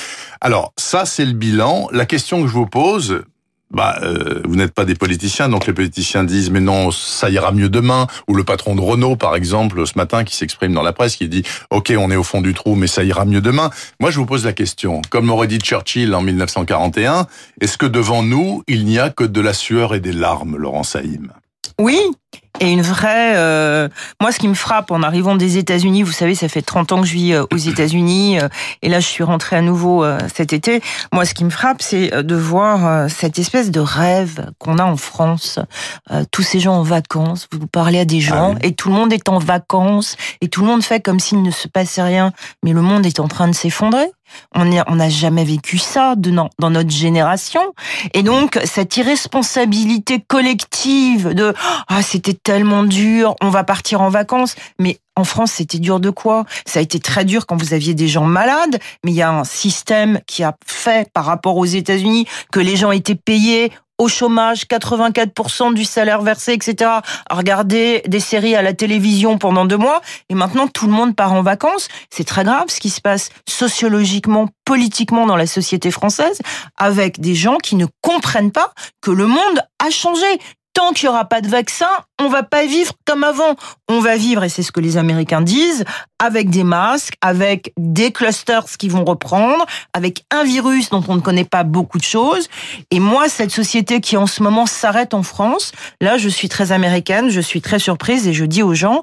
Alors 0.40 0.72
ça, 0.76 1.04
c'est 1.04 1.24
le 1.24 1.32
bilan. 1.32 1.88
La 1.92 2.06
question 2.06 2.42
que 2.42 2.48
je 2.48 2.52
vous 2.52 2.66
pose, 2.66 3.22
bah, 3.70 3.98
euh, 4.02 4.42
vous 4.44 4.56
n'êtes 4.56 4.72
pas 4.72 4.84
des 4.84 4.94
politiciens, 4.94 5.48
donc 5.48 5.66
les 5.66 5.72
politiciens 5.72 6.24
disent 6.24 6.50
mais 6.50 6.60
non, 6.60 6.90
ça 6.90 7.30
ira 7.30 7.52
mieux 7.52 7.68
demain. 7.68 8.06
Ou 8.28 8.34
le 8.34 8.44
patron 8.44 8.74
de 8.74 8.80
Renault, 8.80 9.16
par 9.16 9.34
exemple, 9.34 9.86
ce 9.86 9.92
matin, 9.96 10.24
qui 10.24 10.36
s'exprime 10.36 10.72
dans 10.72 10.82
la 10.82 10.92
presse, 10.92 11.16
qui 11.16 11.28
dit 11.28 11.42
ok, 11.70 11.92
on 11.98 12.10
est 12.10 12.16
au 12.16 12.22
fond 12.22 12.40
du 12.40 12.54
trou, 12.54 12.74
mais 12.74 12.86
ça 12.86 13.02
ira 13.02 13.24
mieux 13.24 13.40
demain. 13.40 13.70
Moi, 14.00 14.10
je 14.10 14.18
vous 14.18 14.26
pose 14.26 14.44
la 14.44 14.52
question, 14.52 15.02
comme 15.10 15.30
aurait 15.30 15.48
dit 15.48 15.58
Churchill 15.58 16.14
en 16.14 16.22
1941, 16.22 17.26
est-ce 17.60 17.76
que 17.76 17.86
devant 17.86 18.22
nous, 18.22 18.62
il 18.68 18.84
n'y 18.84 18.98
a 18.98 19.10
que 19.10 19.24
de 19.24 19.40
la 19.40 19.52
sueur 19.52 19.94
et 19.94 20.00
des 20.00 20.12
larmes, 20.12 20.56
Laurent 20.56 20.84
Saïm? 20.84 21.32
Oui, 21.80 21.98
et 22.60 22.70
une 22.70 22.82
vraie. 22.82 23.34
Euh, 23.36 23.88
moi, 24.20 24.32
ce 24.32 24.38
qui 24.38 24.48
me 24.48 24.54
frappe 24.54 24.90
en 24.90 25.02
arrivant 25.02 25.36
des 25.36 25.58
États-Unis, 25.58 26.02
vous 26.02 26.12
savez, 26.12 26.34
ça 26.34 26.48
fait 26.48 26.62
30 26.62 26.92
ans 26.92 27.00
que 27.00 27.06
je 27.06 27.12
vis 27.12 27.32
euh, 27.32 27.44
aux 27.52 27.56
États-Unis, 27.56 28.40
euh, 28.40 28.48
et 28.82 28.88
là, 28.88 29.00
je 29.00 29.06
suis 29.06 29.24
rentrée 29.24 29.56
à 29.56 29.62
nouveau 29.62 30.04
cet 30.32 30.52
été. 30.52 30.82
Moi, 31.12 31.24
ce 31.24 31.34
qui 31.34 31.44
me 31.44 31.50
frappe, 31.50 31.82
c'est 31.82 32.10
de 32.22 32.34
voir 32.34 33.10
cette 33.10 33.38
espèce 33.38 33.70
de 33.70 33.80
rêve 33.80 34.50
qu'on 34.58 34.78
a 34.78 34.84
en 34.84 34.96
France. 34.96 35.58
tous 36.30 36.42
ces 36.42 36.60
gens 36.60 36.74
en 36.74 36.82
vacances, 36.82 37.48
vous 37.52 37.66
parlez 37.66 37.98
à 37.98 38.04
des 38.04 38.24
ah 38.26 38.28
gens, 38.28 38.54
et 38.62 38.74
tout 38.74 38.88
le 38.88 38.94
monde 38.94 39.12
est 39.12 39.28
en 39.28 39.38
vacances, 39.38 40.16
et 40.40 40.48
tout 40.48 40.60
le 40.60 40.66
monde 40.66 40.82
fait 40.82 41.00
comme 41.00 41.20
s'il 41.20 41.42
ne 41.42 41.50
se 41.50 41.68
passait 41.68 42.02
rien, 42.02 42.32
mais 42.62 42.72
le 42.72 42.82
monde 42.82 43.06
est 43.06 43.20
en 43.20 43.28
train 43.28 43.48
de 43.48 43.54
s'effondrer. 43.54 44.10
On 44.54 44.64
n'a 44.64 45.08
jamais 45.08 45.44
vécu 45.44 45.78
ça 45.78 46.14
dans 46.16 46.70
notre 46.70 46.90
génération. 46.90 47.60
Et 48.14 48.22
donc, 48.22 48.58
cette 48.64 48.96
irresponsabilité 48.96 50.20
collective 50.20 51.34
de 51.34 51.54
ah 51.88 52.02
c'était 52.02 52.34
tellement 52.34 52.82
dur, 52.84 53.34
on 53.42 53.50
va 53.50 53.64
partir 53.64 54.00
en 54.00 54.08
vacances. 54.08 54.56
Mais 54.78 54.98
en 55.16 55.24
France, 55.24 55.52
c'était 55.52 55.78
dur 55.78 55.98
de 55.98 56.10
quoi? 56.10 56.44
Ça 56.66 56.78
a 56.78 56.82
été 56.82 57.00
très 57.00 57.24
dur 57.24 57.46
quand 57.46 57.56
vous 57.56 57.72
aviez 57.72 57.94
des 57.94 58.08
gens 58.08 58.24
malades, 58.24 58.78
mais 59.04 59.12
il 59.12 59.14
y 59.14 59.22
a 59.22 59.30
un 59.30 59.44
système 59.44 60.20
qui 60.26 60.44
a 60.44 60.54
fait 60.66 61.10
par 61.12 61.24
rapport 61.24 61.56
aux 61.56 61.64
États-Unis 61.64 62.26
que 62.52 62.60
les 62.60 62.76
gens 62.76 62.90
étaient 62.90 63.14
payés 63.14 63.72
au 63.98 64.08
chômage, 64.08 64.64
84% 64.64 65.74
du 65.74 65.84
salaire 65.84 66.22
versé, 66.22 66.52
etc. 66.52 66.90
À 67.28 67.34
regarder 67.34 68.02
des 68.06 68.20
séries 68.20 68.54
à 68.54 68.62
la 68.62 68.74
télévision 68.74 69.38
pendant 69.38 69.64
deux 69.64 69.76
mois, 69.76 70.00
et 70.28 70.34
maintenant 70.34 70.68
tout 70.68 70.86
le 70.86 70.92
monde 70.92 71.16
part 71.16 71.32
en 71.32 71.42
vacances. 71.42 71.88
C'est 72.10 72.24
très 72.24 72.44
grave 72.44 72.66
ce 72.68 72.80
qui 72.80 72.90
se 72.90 73.00
passe 73.00 73.30
sociologiquement, 73.48 74.48
politiquement 74.64 75.26
dans 75.26 75.36
la 75.36 75.46
société 75.46 75.90
française, 75.90 76.40
avec 76.76 77.20
des 77.20 77.34
gens 77.34 77.58
qui 77.58 77.76
ne 77.76 77.86
comprennent 78.00 78.52
pas 78.52 78.72
que 79.00 79.10
le 79.10 79.26
monde 79.26 79.60
a 79.84 79.90
changé, 79.90 80.26
tant 80.76 80.92
qu'il 80.92 81.08
n'y 81.08 81.14
aura 81.14 81.24
pas 81.24 81.40
de 81.40 81.48
vaccin, 81.48 81.88
on 82.20 82.28
va 82.28 82.42
pas 82.42 82.66
vivre 82.66 82.92
comme 83.06 83.24
avant. 83.24 83.56
On 83.88 84.00
va 84.00 84.16
vivre, 84.16 84.44
et 84.44 84.50
c'est 84.50 84.62
ce 84.62 84.70
que 84.70 84.80
les 84.80 84.98
Américains 84.98 85.40
disent, 85.40 85.86
avec 86.18 86.50
des 86.50 86.64
masques, 86.64 87.14
avec 87.22 87.72
des 87.78 88.12
clusters 88.12 88.66
qui 88.78 88.90
vont 88.90 89.02
reprendre, 89.02 89.64
avec 89.94 90.24
un 90.30 90.44
virus 90.44 90.90
dont 90.90 91.02
on 91.08 91.14
ne 91.14 91.20
connaît 91.20 91.44
pas 91.44 91.64
beaucoup 91.64 91.96
de 91.96 92.02
choses. 92.04 92.48
Et 92.90 93.00
moi, 93.00 93.30
cette 93.30 93.52
société 93.52 94.02
qui 94.02 94.18
en 94.18 94.26
ce 94.26 94.42
moment 94.42 94.66
s'arrête 94.66 95.14
en 95.14 95.22
France, 95.22 95.72
là, 96.02 96.18
je 96.18 96.28
suis 96.28 96.50
très 96.50 96.72
américaine, 96.72 97.30
je 97.30 97.40
suis 97.40 97.62
très 97.62 97.78
surprise 97.78 98.28
et 98.28 98.34
je 98.34 98.44
dis 98.44 98.62
aux 98.62 98.74
gens, 98.74 99.02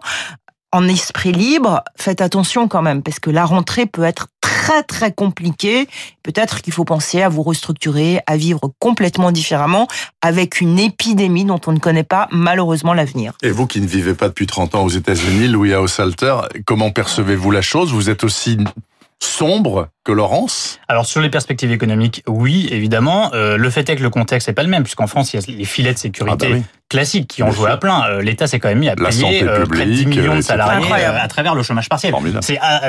en 0.74 0.88
esprit 0.88 1.32
libre, 1.32 1.84
faites 1.96 2.20
attention 2.20 2.68
quand 2.68 2.82
même, 2.82 3.04
parce 3.04 3.20
que 3.20 3.30
la 3.30 3.46
rentrée 3.46 3.86
peut 3.86 4.04
être 4.04 4.28
très 4.42 4.82
très 4.82 5.12
compliquée. 5.12 5.88
Peut-être 6.24 6.62
qu'il 6.62 6.74
faut 6.74 6.84
penser 6.84 7.22
à 7.22 7.30
vous 7.30 7.44
restructurer, 7.44 8.22
à 8.26 8.38
vivre 8.38 8.72
complètement 8.80 9.32
différemment, 9.32 9.88
avec 10.22 10.62
une 10.62 10.80
épidémie 10.80 11.46
dont 11.46 11.62
on 11.68 11.74
ne 11.74 11.80
connaît 11.80 12.04
pas 12.04 12.28
malheureusement 12.32 12.94
l'avenir. 12.94 13.34
Et 13.44 13.52
vous 13.52 13.68
qui 13.68 13.82
ne 13.82 13.88
vivez 13.88 14.16
pas 14.16 14.30
depuis 14.30 14.48
30 14.48 14.74
ans 14.74 14.84
aux 14.84 14.90
États-Unis, 14.90 15.48
Louis 15.48 15.76
Haussalter, 15.76 16.36
comment 16.66 16.90
percevez-vous 16.90 17.52
la 17.52 17.62
chose? 17.62 17.94
Vous 17.94 18.10
êtes 18.10 18.24
aussi 18.24 18.58
sombre 19.20 19.90
que 20.04 20.12
Laurence? 20.12 20.80
Alors 20.88 21.06
sur 21.06 21.22
les 21.22 21.30
perspectives 21.30 21.72
économiques, 21.72 22.24
oui, 22.28 22.68
évidemment. 22.72 23.32
Euh, 23.34 23.58
le 23.58 23.70
fait 23.70 23.90
est 23.90 23.96
que 23.96 24.04
le 24.04 24.10
contexte 24.10 24.48
n'est 24.48 24.54
pas 24.54 24.64
le 24.64 24.70
même, 24.70 24.84
puisqu'en 24.84 25.08
France, 25.08 25.34
il 25.34 25.40
y 25.40 25.44
a 25.44 25.58
les 25.58 25.66
filets 25.66 25.94
de 25.94 26.00
sécurité 26.00 26.48
ah 26.50 26.56
bah 26.56 26.62
classiques 26.90 27.28
qui 27.28 27.44
ont 27.44 27.52
joué 27.52 27.70
à 27.70 27.78
plein. 27.78 28.04
Euh, 28.10 28.22
L'État 28.22 28.48
s'est 28.48 28.60
quand 28.60 28.70
même 28.70 28.80
mis 28.80 28.90
à 28.90 28.96
payer 28.96 29.44
euh, 29.44 29.66
près 29.66 29.86
de 29.86 29.92
10 29.92 30.06
millions 30.06 30.36
de 30.36 30.42
salariés 30.42 30.92
à 30.92 31.28
travers 31.28 31.56
le 31.56 31.64
chômage 31.64 31.90
partiel. 31.90 32.14
C'est 32.42 32.58
ah, 32.62 32.82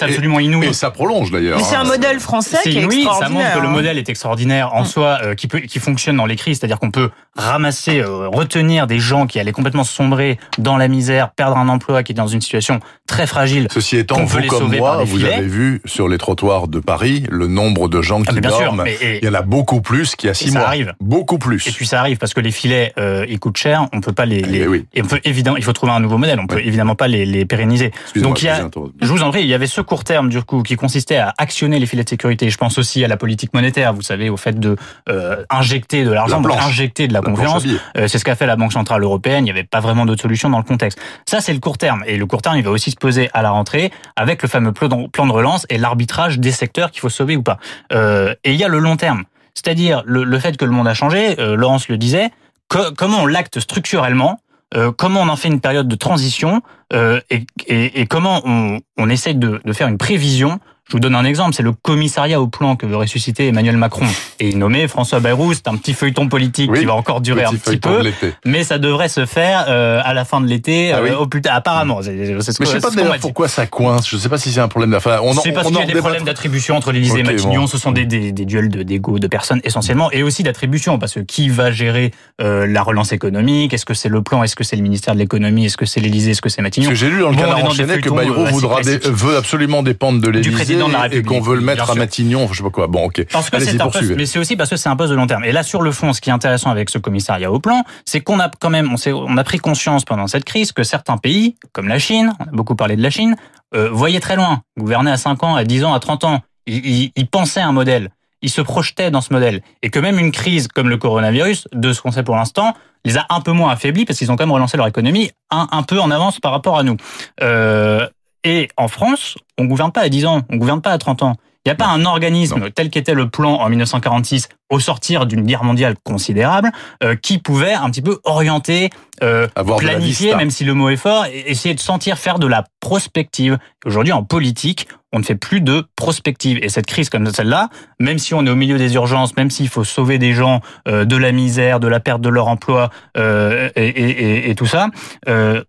absolument 0.00 0.40
inouï. 0.40 0.68
Et 0.68 0.72
ça 0.72 0.90
prolonge 0.90 1.30
d'ailleurs. 1.30 1.58
Mais 1.58 1.64
c'est 1.64 1.76
un 1.76 1.80
hein. 1.80 1.84
modèle 1.84 2.20
français 2.20 2.58
qui 2.62 2.70
est 2.70 2.82
inouï, 2.82 3.06
Ça 3.18 3.28
montre 3.28 3.54
que 3.54 3.58
le 3.60 3.66
hein. 3.66 3.70
modèle 3.70 3.98
est 3.98 4.08
extraordinaire 4.08 4.74
en 4.74 4.82
mm. 4.82 4.86
soi, 4.86 5.20
qui, 5.36 5.48
peut, 5.48 5.60
qui 5.60 5.78
fonctionne 5.78 6.16
dans 6.16 6.26
les 6.26 6.36
crises, 6.36 6.58
c'est-à-dire 6.58 6.78
qu'on 6.78 6.90
peut 6.90 7.10
ramasser, 7.36 8.02
retenir 8.02 8.86
des 8.86 8.98
gens 8.98 9.26
qui 9.26 9.38
allaient 9.38 9.52
complètement 9.52 9.84
sombrer 9.84 10.38
dans 10.58 10.76
la 10.76 10.88
misère, 10.88 11.30
perdre 11.30 11.56
un 11.56 11.68
emploi, 11.68 12.02
qui 12.02 12.12
est 12.12 12.14
dans 12.14 12.26
une 12.26 12.40
situation 12.40 12.80
très 13.06 13.26
fragile. 13.26 13.68
Ceci 13.70 13.96
étant, 13.96 14.24
vous 14.24 14.38
comme 14.48 14.76
moi, 14.76 15.04
vous 15.04 15.24
avez 15.24 15.46
vu 15.46 15.80
sur 15.84 16.08
les 16.08 16.18
trottoirs 16.18 16.68
de 16.68 16.80
Paris 16.80 17.24
le 17.30 17.46
nombre 17.46 17.88
de 17.88 18.02
gens 18.02 18.22
ah, 18.26 18.32
qui 18.32 18.40
dorment. 18.40 18.84
il 19.00 19.24
y 19.24 19.28
en 19.28 19.34
a 19.34 19.42
beaucoup 19.42 19.80
plus 19.80 20.16
qu'il 20.16 20.28
y 20.28 20.30
a 20.30 20.34
six 20.34 20.52
mois. 20.52 20.62
Ça 20.62 20.66
arrive. 20.68 20.94
Beaucoup 21.00 21.38
plus. 21.38 21.66
Et 21.66 21.72
puis 21.72 21.86
ça 21.86 22.00
arrive 22.00 22.18
parce 22.18 22.34
que 22.34 22.40
les 22.40 22.50
filets, 22.50 22.92
euh, 22.98 23.24
ils 23.36 23.40
coûtent 23.40 23.56
cher. 23.56 23.86
On 23.92 24.00
peut 24.00 24.12
pas 24.12 24.26
les. 24.26 24.38
Eh 24.38 24.66
les... 24.66 24.84
Et 24.94 25.02
on 25.02 25.06
peut 25.06 25.20
évidemment, 25.24 25.56
il 25.56 25.64
faut 25.64 25.72
trouver 25.72 25.92
un 25.92 26.00
nouveau 26.00 26.18
modèle. 26.18 26.40
On 26.40 26.46
peut 26.46 26.60
évidemment 26.60 26.94
pas 26.94 27.08
les, 27.08 27.24
les 27.24 27.44
pérenniser. 27.44 27.92
Donc 28.16 28.42
il 28.42 28.46
y 28.46 28.48
a, 28.48 28.68
je 29.00 29.06
vous 29.06 29.22
en 29.22 29.30
prie, 29.30 29.42
il 29.42 29.48
y 29.48 29.54
avait 29.54 29.66
ce 29.66 29.80
court 29.80 30.04
terme 30.04 30.28
du 30.28 30.42
coup 30.42 30.62
qui 30.62 30.76
consistait 30.76 31.16
à 31.16 31.34
actionner 31.38 31.78
les 31.78 31.86
filets 31.86 32.04
de 32.04 32.08
sécurité. 32.08 32.50
Je 32.50 32.56
pense 32.56 32.78
aussi 32.78 33.04
à 33.04 33.08
la 33.08 33.16
politique 33.16 33.54
monétaire. 33.54 33.92
Vous 33.92 34.02
savez, 34.02 34.30
au 34.30 34.36
fait 34.36 34.58
de 34.58 34.76
euh, 35.08 35.44
injecter 35.50 36.04
de 36.04 36.12
l'argent, 36.12 36.42
injecter 36.44 37.08
de 37.08 37.12
la, 37.12 37.20
confiance. 37.20 37.64
Euh, 37.96 38.08
c'est 38.08 38.18
ce 38.18 38.24
qu'a 38.24 38.34
fait 38.34 38.46
la 38.46 38.56
Banque 38.56 38.72
centrale 38.72 39.02
européenne. 39.02 39.40
Il 39.40 39.44
n'y 39.44 39.50
avait 39.50 39.64
pas 39.64 39.80
vraiment 39.80 40.06
d'autre 40.06 40.22
solution 40.22 40.50
dans 40.50 40.58
le 40.58 40.64
contexte. 40.64 40.98
Ça, 41.26 41.40
c'est 41.40 41.52
le 41.52 41.60
court 41.60 41.78
terme. 41.78 42.02
Et 42.06 42.16
le 42.16 42.26
court 42.26 42.42
terme, 42.42 42.56
il 42.56 42.64
va 42.64 42.70
aussi 42.70 42.90
se 42.90 42.96
poser 42.96 43.28
à 43.34 43.42
la 43.42 43.50
rentrée 43.50 43.90
avec 44.16 44.42
le 44.42 44.48
fameux 44.48 44.72
plan 44.72 44.88
de 44.88 45.32
relance 45.32 45.66
et 45.68 45.78
l'arbitrage 45.78 46.38
des 46.38 46.52
secteurs 46.52 46.90
qu'il 46.90 47.00
faut 47.00 47.08
sauver 47.08 47.36
ou 47.36 47.42
pas. 47.42 47.58
Euh, 47.92 48.34
et 48.44 48.52
il 48.52 48.58
y 48.58 48.64
a 48.64 48.68
le 48.68 48.78
long 48.78 48.96
terme, 48.96 49.24
c'est-à-dire 49.54 50.02
le, 50.06 50.38
fait 50.38 50.56
que 50.56 50.64
le 50.64 50.70
monde 50.70 50.88
a 50.88 50.94
changé. 50.94 51.38
Euh, 51.40 51.56
Laurence 51.56 51.88
le 51.88 51.98
disait. 51.98 52.30
Comment 52.68 53.22
on 53.22 53.26
l'acte 53.26 53.60
structurellement 53.60 54.40
euh, 54.74 54.90
comment 54.90 55.20
on 55.20 55.28
en 55.28 55.36
fait 55.36 55.48
une 55.48 55.60
période 55.60 55.86
de 55.86 55.94
transition 55.94 56.60
et, 56.92 58.06
comment 58.06 58.42
on, 58.44 59.08
essaye 59.08 59.34
de, 59.34 59.60
faire 59.72 59.88
une 59.88 59.98
prévision 59.98 60.60
Je 60.88 60.92
vous 60.92 61.00
donne 61.00 61.16
un 61.16 61.24
exemple, 61.24 61.52
c'est 61.52 61.64
le 61.64 61.72
commissariat 61.72 62.40
au 62.40 62.46
plan 62.46 62.76
que 62.76 62.86
veut 62.86 62.96
ressusciter 62.96 63.48
Emmanuel 63.48 63.76
Macron. 63.76 64.06
Et 64.38 64.50
il 64.50 64.88
François 64.88 65.18
Bayrou, 65.18 65.52
c'est 65.52 65.66
un 65.66 65.76
petit 65.76 65.94
feuilleton 65.94 66.28
politique 66.28 66.72
qui 66.72 66.84
va 66.84 66.94
encore 66.94 67.20
durer 67.20 67.42
un 67.42 67.54
petit 67.54 67.76
peu, 67.76 68.02
mais 68.44 68.62
ça 68.62 68.78
devrait 68.78 69.08
se 69.08 69.26
faire 69.26 69.64
euh, 69.68 70.00
à 70.04 70.14
la 70.14 70.24
fin 70.24 70.40
de 70.40 70.46
l'été, 70.46 70.92
ah 70.92 70.98
euh, 70.98 71.16
au 71.16 71.26
plus 71.26 71.42
tard, 71.42 71.56
apparemment. 71.56 72.02
C'est, 72.02 72.12
mais 72.12 72.36
je 72.36 72.40
sais 72.40 72.80
pas 72.80 73.18
pourquoi 73.20 73.48
ça 73.48 73.66
coince, 73.66 74.08
je 74.08 74.16
sais 74.16 74.28
pas 74.28 74.38
si 74.38 74.52
c'est 74.52 74.60
un 74.60 74.68
problème 74.68 74.92
d'affaires. 74.92 75.22
c'est 75.42 75.50
parce 75.50 75.66
qu'il 75.66 75.76
y 75.76 75.82
a 75.82 75.86
des 75.86 75.94
problèmes 75.94 76.24
d'attribution 76.24 76.76
entre 76.76 76.92
l'Élysée 76.92 77.20
et 77.20 77.24
Matignon, 77.24 77.66
ce 77.66 77.78
sont 77.78 77.90
des, 77.90 78.04
des, 78.04 78.30
des 78.30 78.44
duels 78.44 78.68
d'ego 78.68 79.18
de, 79.18 79.26
personnes 79.26 79.60
essentiellement, 79.64 80.12
et 80.12 80.22
aussi 80.22 80.44
d'attribution, 80.44 81.00
parce 81.00 81.14
que 81.14 81.20
qui 81.20 81.48
va 81.48 81.72
gérer 81.72 82.12
euh, 82.40 82.64
la 82.64 82.82
relance 82.82 83.10
économique? 83.10 83.74
Est-ce 83.74 83.86
que 83.86 83.94
c'est 83.94 84.08
le 84.08 84.22
plan? 84.22 84.44
Est-ce 84.44 84.54
que 84.54 84.62
c'est 84.62 84.76
le 84.76 84.82
ministère 84.82 85.14
de 85.14 85.18
l'économie? 85.18 85.66
Est-ce 85.66 85.76
que 85.76 85.86
c'est 85.86 86.00
l'Élysée? 86.00 86.30
Est-ce 86.30 86.42
que 86.42 86.48
c'est 86.48 86.62
Matignon? 86.62 86.94
J'ai 86.94 87.10
lu 87.10 87.20
dans 87.20 87.30
le 87.30 87.36
canard 87.36 87.64
enchaîné 87.64 88.00
que 88.00 88.10
Bayrou 88.10 88.44
voudra 88.46 88.82
veut 88.82 89.36
absolument 89.36 89.82
dépendre 89.82 90.20
de 90.20 90.28
l'Élysée 90.28 90.75
et 91.10 91.22
qu'on 91.22 91.40
veut 91.40 91.56
le 91.56 91.60
mettre 91.60 91.90
à 91.90 91.94
Matignon, 91.94 92.48
je 92.50 92.58
sais 92.58 92.62
pas 92.62 92.70
quoi. 92.70 92.86
Bon, 92.86 93.06
ok. 93.06 93.26
Parce 93.30 93.50
que 93.50 93.58
c'est 93.60 93.80
un 93.80 93.88
poste, 93.88 94.16
mais 94.16 94.26
c'est 94.26 94.38
aussi 94.38 94.56
parce 94.56 94.70
que 94.70 94.76
c'est 94.76 94.88
un 94.88 94.96
poste 94.96 95.10
de 95.10 95.16
long 95.16 95.26
terme. 95.26 95.44
Et 95.44 95.52
là, 95.52 95.62
sur 95.62 95.82
le 95.82 95.92
fond, 95.92 96.12
ce 96.12 96.20
qui 96.20 96.30
est 96.30 96.32
intéressant 96.32 96.70
avec 96.70 96.90
ce 96.90 96.98
commissariat 96.98 97.50
au 97.50 97.58
plan, 97.58 97.82
c'est 98.04 98.20
qu'on 98.20 98.40
a 98.40 98.50
quand 98.60 98.70
même, 98.70 98.92
on, 98.92 99.12
on 99.12 99.36
a 99.36 99.44
pris 99.44 99.58
conscience 99.58 100.04
pendant 100.04 100.26
cette 100.26 100.44
crise 100.44 100.72
que 100.72 100.82
certains 100.82 101.16
pays, 101.16 101.56
comme 101.72 101.88
la 101.88 101.98
Chine, 101.98 102.32
on 102.40 102.44
a 102.44 102.52
beaucoup 102.52 102.74
parlé 102.74 102.96
de 102.96 103.02
la 103.02 103.10
Chine, 103.10 103.36
euh, 103.74 103.90
voyaient 103.90 104.20
très 104.20 104.36
loin, 104.36 104.62
gouvernaient 104.78 105.10
à 105.10 105.16
5 105.16 105.42
ans, 105.42 105.56
à 105.56 105.64
10 105.64 105.84
ans, 105.84 105.94
à 105.94 106.00
30 106.00 106.24
ans. 106.24 106.40
Ils, 106.66 107.12
ils, 107.14 107.28
pensaient 107.28 107.60
un 107.60 107.72
modèle. 107.72 108.10
Ils 108.42 108.50
se 108.50 108.60
projetaient 108.60 109.10
dans 109.10 109.20
ce 109.20 109.32
modèle. 109.32 109.62
Et 109.82 109.90
que 109.90 109.98
même 109.98 110.18
une 110.18 110.32
crise 110.32 110.68
comme 110.68 110.88
le 110.88 110.96
coronavirus, 110.96 111.68
de 111.72 111.92
ce 111.92 112.00
qu'on 112.00 112.10
sait 112.10 112.22
pour 112.22 112.36
l'instant, 112.36 112.74
les 113.04 113.16
a 113.16 113.26
un 113.30 113.40
peu 113.40 113.52
moins 113.52 113.70
affaiblis 113.70 114.04
parce 114.04 114.18
qu'ils 114.18 114.30
ont 114.30 114.36
quand 114.36 114.44
même 114.44 114.52
relancé 114.52 114.76
leur 114.76 114.86
économie 114.86 115.30
un, 115.50 115.68
un 115.70 115.82
peu 115.82 116.00
en 116.00 116.10
avance 116.10 116.40
par 116.40 116.52
rapport 116.52 116.78
à 116.78 116.82
nous. 116.82 116.96
Euh, 117.40 118.06
et 118.46 118.68
en 118.76 118.86
France, 118.86 119.36
on 119.58 119.64
gouverne 119.64 119.90
pas 119.90 120.02
à 120.02 120.08
10 120.08 120.24
ans, 120.26 120.42
on 120.50 120.56
gouverne 120.56 120.80
pas 120.80 120.92
à 120.92 120.98
30 120.98 121.24
ans. 121.24 121.36
Il 121.64 121.68
n'y 121.68 121.72
a 121.72 121.74
pas 121.74 121.88
un 121.88 122.04
organisme 122.04 122.70
tel 122.70 122.90
qu'était 122.90 123.12
le 123.12 123.28
plan 123.28 123.54
en 123.54 123.68
1946 123.68 124.48
au 124.70 124.78
sortir 124.78 125.26
d'une 125.26 125.44
guerre 125.44 125.64
mondiale 125.64 125.96
considérable 126.04 126.70
euh, 127.02 127.16
qui 127.16 127.38
pouvait 127.38 127.72
un 127.72 127.90
petit 127.90 128.02
peu 128.02 128.20
orienter, 128.22 128.90
euh, 129.24 129.48
planifier, 129.78 130.36
même 130.36 130.50
si 130.50 130.62
le 130.62 130.74
mot 130.74 130.90
est 130.90 130.96
fort, 130.96 131.26
et 131.26 131.50
essayer 131.50 131.74
de 131.74 131.80
sentir 131.80 132.18
faire 132.18 132.38
de 132.38 132.46
la 132.46 132.62
prospective. 132.78 133.58
Aujourd'hui, 133.84 134.12
en 134.12 134.22
politique, 134.22 134.86
on 135.12 135.18
ne 135.18 135.24
fait 135.24 135.34
plus 135.34 135.60
de 135.60 135.84
prospective. 135.96 136.60
Et 136.62 136.68
cette 136.68 136.86
crise 136.86 137.08
comme 137.08 137.26
celle-là, 137.26 137.68
même 137.98 138.18
si 138.18 138.32
on 138.34 138.46
est 138.46 138.50
au 138.50 138.54
milieu 138.54 138.78
des 138.78 138.94
urgences, 138.94 139.36
même 139.36 139.50
s'il 139.50 139.68
faut 139.68 139.82
sauver 139.82 140.18
des 140.18 140.34
gens 140.34 140.60
euh, 140.86 141.04
de 141.04 141.16
la 141.16 141.32
misère, 141.32 141.80
de 141.80 141.88
la 141.88 141.98
perte 141.98 142.20
de 142.20 142.28
leur 142.28 142.46
emploi 142.46 142.90
euh, 143.16 143.70
et, 143.74 143.88
et, 143.88 144.50
et, 144.50 144.54
tout 144.54 144.66
ça, 144.66 144.88
euh, 145.28 145.64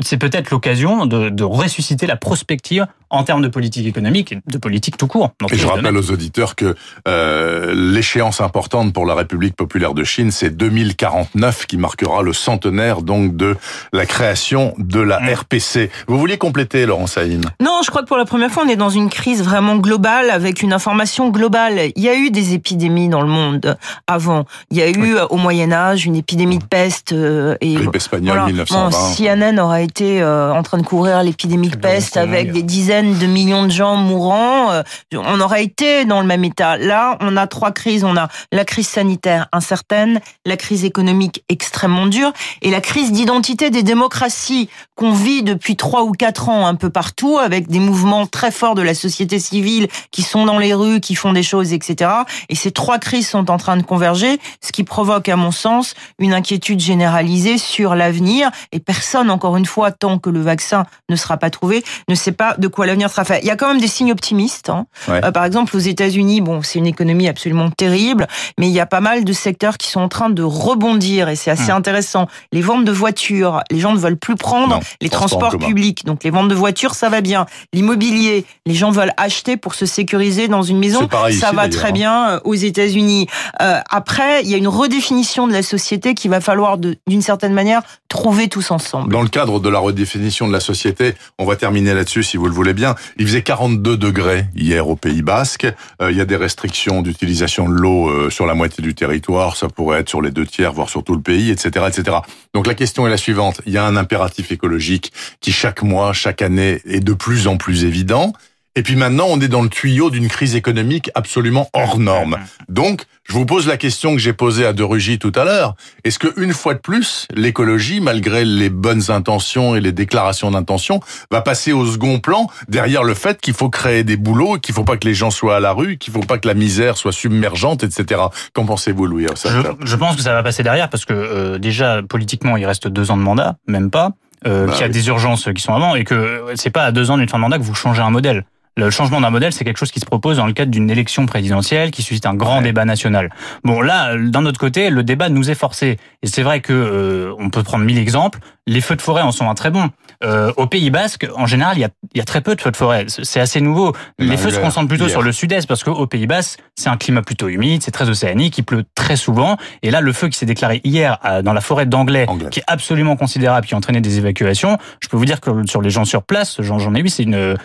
c'est 0.00 0.18
peut-être 0.18 0.50
l'occasion 0.50 1.06
de, 1.06 1.44
ressusciter 1.44 2.06
la 2.06 2.16
prospective 2.16 2.86
en 3.16 3.24
termes 3.24 3.42
de 3.42 3.48
politique 3.48 3.86
économique 3.86 4.32
et 4.32 4.38
de 4.46 4.58
politique 4.58 4.96
tout 4.96 5.06
court. 5.06 5.30
Et 5.50 5.56
je 5.56 5.66
rappelle 5.66 5.96
aux 5.96 6.10
auditeurs 6.10 6.54
que 6.54 6.74
euh, 7.08 7.74
l'échéance 7.74 8.40
importante 8.40 8.92
pour 8.92 9.06
la 9.06 9.14
République 9.14 9.56
populaire 9.56 9.94
de 9.94 10.04
Chine, 10.04 10.30
c'est 10.30 10.50
2049 10.50 11.66
qui 11.66 11.76
marquera 11.76 12.22
le 12.22 12.32
centenaire 12.32 13.02
donc 13.02 13.36
de 13.36 13.56
la 13.92 14.06
création 14.06 14.74
de 14.78 15.00
la 15.00 15.20
mm. 15.20 15.34
RPC. 15.34 15.90
Vous 16.08 16.18
vouliez 16.18 16.38
compléter, 16.38 16.86
Laurent 16.86 17.06
Saïm 17.06 17.42
Non, 17.60 17.80
je 17.84 17.90
crois 17.90 18.02
que 18.02 18.08
pour 18.08 18.16
la 18.16 18.24
première 18.24 18.50
fois, 18.50 18.64
on 18.66 18.68
est 18.68 18.76
dans 18.76 18.90
une 18.90 19.08
crise 19.08 19.42
vraiment 19.42 19.76
globale 19.76 20.30
avec 20.30 20.62
une 20.62 20.72
information 20.72 21.30
globale. 21.30 21.90
Il 21.96 22.02
y 22.02 22.08
a 22.08 22.16
eu 22.16 22.30
des 22.30 22.54
épidémies 22.54 23.08
dans 23.08 23.22
le 23.22 23.28
monde 23.28 23.76
avant. 24.06 24.44
Il 24.70 24.76
y 24.76 24.82
a 24.82 24.90
eu 24.90 25.16
au 25.30 25.36
Moyen 25.36 25.72
Âge 25.72 26.06
une 26.06 26.16
épidémie 26.16 26.58
de 26.58 26.64
peste 26.64 27.12
euh, 27.12 27.56
et 27.60 27.74
grippe 27.74 27.96
espagnole 27.96 28.46
1920. 28.46 29.16
CNN 29.16 29.58
aura 29.58 29.80
été 29.80 30.22
euh, 30.22 30.52
en 30.52 30.62
train 30.62 30.78
de 30.78 30.82
couvrir 30.82 31.22
l'épidémie 31.22 31.68
de 31.68 31.76
peste 31.76 32.16
avec 32.16 32.52
des 32.52 32.62
dizaines 32.62 33.05
de 33.14 33.26
millions 33.26 33.64
de 33.64 33.70
gens 33.70 33.96
mourants, 33.96 34.70
euh, 34.70 34.82
on 35.12 35.40
aurait 35.40 35.64
été 35.64 36.04
dans 36.04 36.20
le 36.20 36.26
même 36.26 36.44
état. 36.44 36.76
Là, 36.76 37.16
on 37.20 37.36
a 37.36 37.46
trois 37.46 37.72
crises. 37.72 38.04
On 38.04 38.16
a 38.16 38.28
la 38.52 38.64
crise 38.64 38.88
sanitaire 38.88 39.48
incertaine, 39.52 40.20
la 40.44 40.56
crise 40.56 40.84
économique 40.84 41.44
extrêmement 41.48 42.06
dure 42.06 42.32
et 42.62 42.70
la 42.70 42.80
crise 42.80 43.12
d'identité 43.12 43.70
des 43.70 43.82
démocraties 43.82 44.68
qu'on 44.94 45.12
vit 45.12 45.42
depuis 45.42 45.76
trois 45.76 46.04
ou 46.04 46.12
quatre 46.12 46.48
ans 46.48 46.66
un 46.66 46.74
peu 46.74 46.90
partout 46.90 47.38
avec 47.38 47.68
des 47.68 47.80
mouvements 47.80 48.26
très 48.26 48.50
forts 48.50 48.74
de 48.74 48.82
la 48.82 48.94
société 48.94 49.38
civile 49.38 49.88
qui 50.10 50.22
sont 50.22 50.46
dans 50.46 50.58
les 50.58 50.74
rues, 50.74 51.00
qui 51.00 51.14
font 51.14 51.32
des 51.32 51.42
choses, 51.42 51.72
etc. 51.72 52.10
Et 52.48 52.54
ces 52.54 52.70
trois 52.70 52.98
crises 52.98 53.28
sont 53.28 53.50
en 53.50 53.58
train 53.58 53.76
de 53.76 53.82
converger, 53.82 54.38
ce 54.62 54.72
qui 54.72 54.84
provoque, 54.84 55.28
à 55.28 55.36
mon 55.36 55.50
sens, 55.50 55.94
une 56.18 56.32
inquiétude 56.32 56.80
généralisée 56.80 57.58
sur 57.58 57.94
l'avenir. 57.94 58.50
Et 58.72 58.80
personne, 58.80 59.30
encore 59.30 59.56
une 59.56 59.66
fois, 59.66 59.90
tant 59.90 60.18
que 60.18 60.30
le 60.30 60.40
vaccin 60.40 60.86
ne 61.08 61.16
sera 61.16 61.36
pas 61.36 61.50
trouvé, 61.50 61.84
ne 62.08 62.14
sait 62.14 62.32
pas 62.32 62.54
de 62.56 62.68
quoi 62.68 62.85
l'avenir 62.86 63.10
sera 63.10 63.24
fait. 63.24 63.40
Il 63.42 63.46
y 63.46 63.50
a 63.50 63.56
quand 63.56 63.68
même 63.68 63.80
des 63.80 63.88
signes 63.88 64.12
optimistes. 64.12 64.70
Hein. 64.70 64.86
Euh, 65.08 65.30
par 65.32 65.44
exemple, 65.44 65.76
aux 65.76 65.80
États-Unis, 65.80 66.40
bon, 66.40 66.62
c'est 66.62 66.78
une 66.78 66.86
économie 66.86 67.28
absolument 67.28 67.70
terrible, 67.70 68.26
mais 68.58 68.68
il 68.68 68.72
y 68.72 68.80
a 68.80 68.86
pas 68.86 69.00
mal 69.00 69.24
de 69.24 69.32
secteurs 69.32 69.78
qui 69.78 69.88
sont 69.88 70.00
en 70.00 70.08
train 70.08 70.30
de 70.30 70.42
rebondir 70.42 71.28
et 71.28 71.36
c'est 71.36 71.50
assez 71.50 71.70
hum. 71.70 71.78
intéressant. 71.78 72.26
Les 72.52 72.62
ventes 72.62 72.84
de 72.84 72.92
voitures, 72.92 73.60
les 73.70 73.78
gens 73.78 73.92
ne 73.92 73.98
veulent 73.98 74.16
plus 74.16 74.36
prendre 74.36 74.80
les 75.00 75.08
transports 75.08 75.58
publics, 75.58 76.04
donc 76.04 76.24
les 76.24 76.30
ventes 76.30 76.48
de 76.48 76.54
voitures, 76.54 76.94
ça 76.94 77.08
va 77.08 77.20
bien. 77.20 77.46
L'immobilier, 77.72 78.44
les 78.64 78.74
gens 78.74 78.90
veulent 78.90 79.12
acheter 79.16 79.56
pour 79.56 79.74
se 79.74 79.86
sécuriser 79.86 80.48
dans 80.48 80.62
une 80.62 80.78
maison, 80.78 81.08
ça 81.38 81.52
va 81.52 81.68
très 81.68 81.88
hein. 81.88 81.92
bien 81.92 82.30
euh, 82.30 82.40
aux 82.44 82.54
États-Unis. 82.54 83.26
Euh, 83.60 83.80
après, 83.90 84.42
il 84.42 84.48
y 84.48 84.54
a 84.54 84.56
une 84.56 84.68
redéfinition 84.68 85.46
de 85.46 85.52
la 85.52 85.62
société 85.62 86.14
qu'il 86.14 86.30
va 86.30 86.40
falloir 86.40 86.78
d'une 86.78 87.22
certaine 87.22 87.52
manière 87.52 87.82
trouver 88.08 88.48
tous 88.48 88.70
ensemble. 88.70 89.12
Dans 89.12 89.22
le 89.22 89.28
cadre 89.28 89.60
de 89.60 89.68
la 89.68 89.78
redéfinition 89.78 90.46
de 90.46 90.52
la 90.52 90.60
société, 90.60 91.14
on 91.38 91.44
va 91.44 91.56
terminer 91.56 91.94
là-dessus 91.94 92.22
si 92.22 92.36
vous 92.36 92.46
le 92.46 92.52
voulez 92.52 92.74
bien. 92.74 92.94
Il 93.16 93.26
faisait 93.26 93.42
42 93.42 93.96
degrés 93.96 94.46
hier 94.54 94.88
au 94.88 94.96
Pays 94.96 95.22
Basque. 95.22 95.66
Euh, 96.00 96.10
il 96.10 96.16
y 96.16 96.20
a 96.20 96.24
des 96.24 96.36
restrictions 96.36 97.02
d'utilisation 97.02 97.68
de 97.68 97.74
l'eau 97.74 98.08
euh, 98.08 98.30
sur 98.30 98.46
la 98.46 98.54
moitié 98.54 98.82
du 98.82 98.94
territoire. 98.94 99.56
Ça 99.56 99.68
pourrait 99.68 100.00
être 100.00 100.08
sur 100.08 100.22
les 100.22 100.30
deux 100.30 100.46
tiers, 100.46 100.72
voire 100.72 100.88
sur 100.88 101.02
tout 101.02 101.14
le 101.14 101.22
pays, 101.22 101.50
etc., 101.50 101.86
etc. 101.88 102.18
Donc 102.54 102.66
la 102.66 102.74
question 102.74 103.06
est 103.06 103.10
la 103.10 103.16
suivante. 103.16 103.60
Il 103.66 103.72
y 103.72 103.78
a 103.78 103.84
un 103.84 103.96
impératif 103.96 104.52
écologique 104.52 105.12
qui 105.40 105.52
chaque 105.52 105.82
mois, 105.82 106.12
chaque 106.12 106.42
année 106.42 106.80
est 106.84 107.00
de 107.00 107.12
plus 107.12 107.48
en 107.48 107.56
plus 107.56 107.84
évident. 107.84 108.32
Et 108.76 108.82
puis 108.82 108.94
maintenant, 108.94 109.24
on 109.30 109.40
est 109.40 109.48
dans 109.48 109.62
le 109.62 109.70
tuyau 109.70 110.10
d'une 110.10 110.28
crise 110.28 110.54
économique 110.54 111.10
absolument 111.14 111.70
hors 111.72 111.98
norme. 111.98 112.36
Donc, 112.68 113.04
je 113.24 113.32
vous 113.32 113.46
pose 113.46 113.66
la 113.66 113.78
question 113.78 114.12
que 114.12 114.20
j'ai 114.20 114.34
posée 114.34 114.66
à 114.66 114.74
De 114.74 114.82
Rugy 114.82 115.18
tout 115.18 115.32
à 115.34 115.44
l'heure. 115.44 115.74
Est-ce 116.04 116.18
que 116.18 116.28
une 116.38 116.52
fois 116.52 116.74
de 116.74 116.78
plus, 116.78 117.26
l'écologie, 117.34 118.00
malgré 118.00 118.44
les 118.44 118.68
bonnes 118.68 119.10
intentions 119.10 119.74
et 119.76 119.80
les 119.80 119.92
déclarations 119.92 120.50
d'intention, 120.50 121.00
va 121.30 121.40
passer 121.40 121.72
au 121.72 121.86
second 121.86 122.18
plan 122.18 122.48
derrière 122.68 123.02
le 123.02 123.14
fait 123.14 123.40
qu'il 123.40 123.54
faut 123.54 123.70
créer 123.70 124.04
des 124.04 124.18
boulots, 124.18 124.58
qu'il 124.58 124.74
faut 124.74 124.84
pas 124.84 124.98
que 124.98 125.08
les 125.08 125.14
gens 125.14 125.30
soient 125.30 125.56
à 125.56 125.60
la 125.60 125.72
rue, 125.72 125.96
qu'il 125.96 126.12
faut 126.12 126.20
pas 126.20 126.36
que 126.36 126.46
la 126.46 126.54
misère 126.54 126.98
soit 126.98 127.12
submergente, 127.12 127.82
etc. 127.82 128.20
Qu'en 128.52 128.66
pensez-vous, 128.66 129.06
Louis 129.06 129.26
je, 129.26 129.96
pense 129.96 130.16
que 130.16 130.22
ça 130.22 130.34
va 130.34 130.42
passer 130.42 130.62
derrière 130.62 130.90
parce 130.90 131.06
que 131.06 131.14
euh, 131.14 131.58
déjà 131.58 132.02
politiquement, 132.02 132.58
il 132.58 132.66
reste 132.66 132.88
deux 132.88 133.10
ans 133.10 133.16
de 133.16 133.22
mandat, 133.22 133.56
même 133.66 133.90
pas. 133.90 134.10
Euh, 134.46 134.66
bah 134.66 134.72
qu'il 134.72 134.82
y 134.82 134.84
a 134.84 134.88
des 134.90 135.08
urgences 135.08 135.48
qui 135.54 135.62
sont 135.62 135.74
avant 135.74 135.94
et 135.94 136.04
que 136.04 136.44
c'est 136.56 136.70
pas 136.70 136.84
à 136.84 136.92
deux 136.92 137.10
ans 137.10 137.16
d'une 137.16 137.28
fin 137.28 137.38
de 137.38 137.42
mandat 137.42 137.56
que 137.56 137.62
vous 137.62 137.74
changez 137.74 138.02
un 138.02 138.10
modèle. 138.10 138.44
Le 138.78 138.90
changement 138.90 139.22
d'un 139.22 139.30
modèle, 139.30 139.54
c'est 139.54 139.64
quelque 139.64 139.78
chose 139.78 139.90
qui 139.90 140.00
se 140.00 140.04
propose 140.04 140.36
dans 140.36 140.46
le 140.46 140.52
cadre 140.52 140.70
d'une 140.70 140.90
élection 140.90 141.24
présidentielle 141.24 141.90
qui 141.90 142.02
suscite 142.02 142.26
un 142.26 142.34
grand 142.34 142.60
débat 142.60 142.84
national. 142.84 143.30
Bon, 143.64 143.80
là, 143.80 144.14
d'un 144.18 144.44
autre 144.44 144.60
côté, 144.60 144.90
le 144.90 145.02
débat 145.02 145.30
nous 145.30 145.50
est 145.50 145.54
forcé. 145.54 145.96
Et 146.22 146.26
c'est 146.26 146.42
vrai 146.42 146.60
que 146.60 146.74
euh, 146.74 147.34
on 147.38 147.48
peut 147.48 147.62
prendre 147.62 147.86
mille 147.86 147.96
exemples. 147.96 148.38
Les 148.68 148.80
feux 148.80 148.96
de 148.96 149.02
forêt 149.02 149.22
en 149.22 149.32
sont 149.32 149.48
un 149.48 149.54
très 149.54 149.70
bon. 149.70 149.90
Euh, 150.24 150.52
au 150.56 150.66
Pays 150.66 150.90
Basque, 150.90 151.26
en 151.36 151.46
général, 151.46 151.76
il 151.76 151.80
y 151.80 151.84
a, 151.84 151.90
y 152.14 152.20
a, 152.20 152.24
très 152.24 152.40
peu 152.40 152.56
de 152.56 152.60
feux 152.60 152.70
de 152.70 152.76
forêt. 152.76 153.06
C'est 153.08 153.38
assez 153.38 153.60
nouveau. 153.60 153.94
Les 154.18 154.36
feux 154.36 154.50
se 154.50 154.58
concentrent 154.58 154.88
plutôt 154.88 155.08
sur 155.08 155.22
le 155.22 155.30
sud-est 155.30 155.68
parce 155.68 155.84
qu'au 155.84 156.06
Pays 156.06 156.26
Basque, 156.26 156.58
c'est 156.74 156.88
un 156.88 156.96
climat 156.96 157.22
plutôt 157.22 157.48
humide, 157.48 157.82
c'est 157.82 157.90
très 157.90 158.08
océanique, 158.08 158.58
il 158.58 158.64
pleut 158.64 158.84
très 158.94 159.16
souvent. 159.16 159.56
Et 159.82 159.90
là, 159.90 160.00
le 160.00 160.12
feu 160.12 160.28
qui 160.28 160.38
s'est 160.38 160.46
déclaré 160.46 160.80
hier 160.84 161.18
dans 161.44 161.52
la 161.52 161.60
forêt 161.60 161.86
d'Anglais, 161.86 162.26
qui 162.50 162.60
est 162.60 162.64
absolument 162.66 163.16
considérable, 163.16 163.66
qui 163.66 163.74
a 163.74 163.76
entraîné 163.76 164.00
des 164.00 164.18
évacuations, 164.18 164.78
je 165.00 165.08
peux 165.08 165.16
vous 165.16 165.24
dire 165.26 165.40
que 165.40 165.50
sur 165.68 165.82
les 165.82 165.90
gens 165.90 166.04
sur 166.04 166.22
place, 166.22 166.60
j'en 166.60 166.94
ai 166.94 167.02
vu, 167.02 167.08
c'est 167.08 167.22
une, 167.22 167.56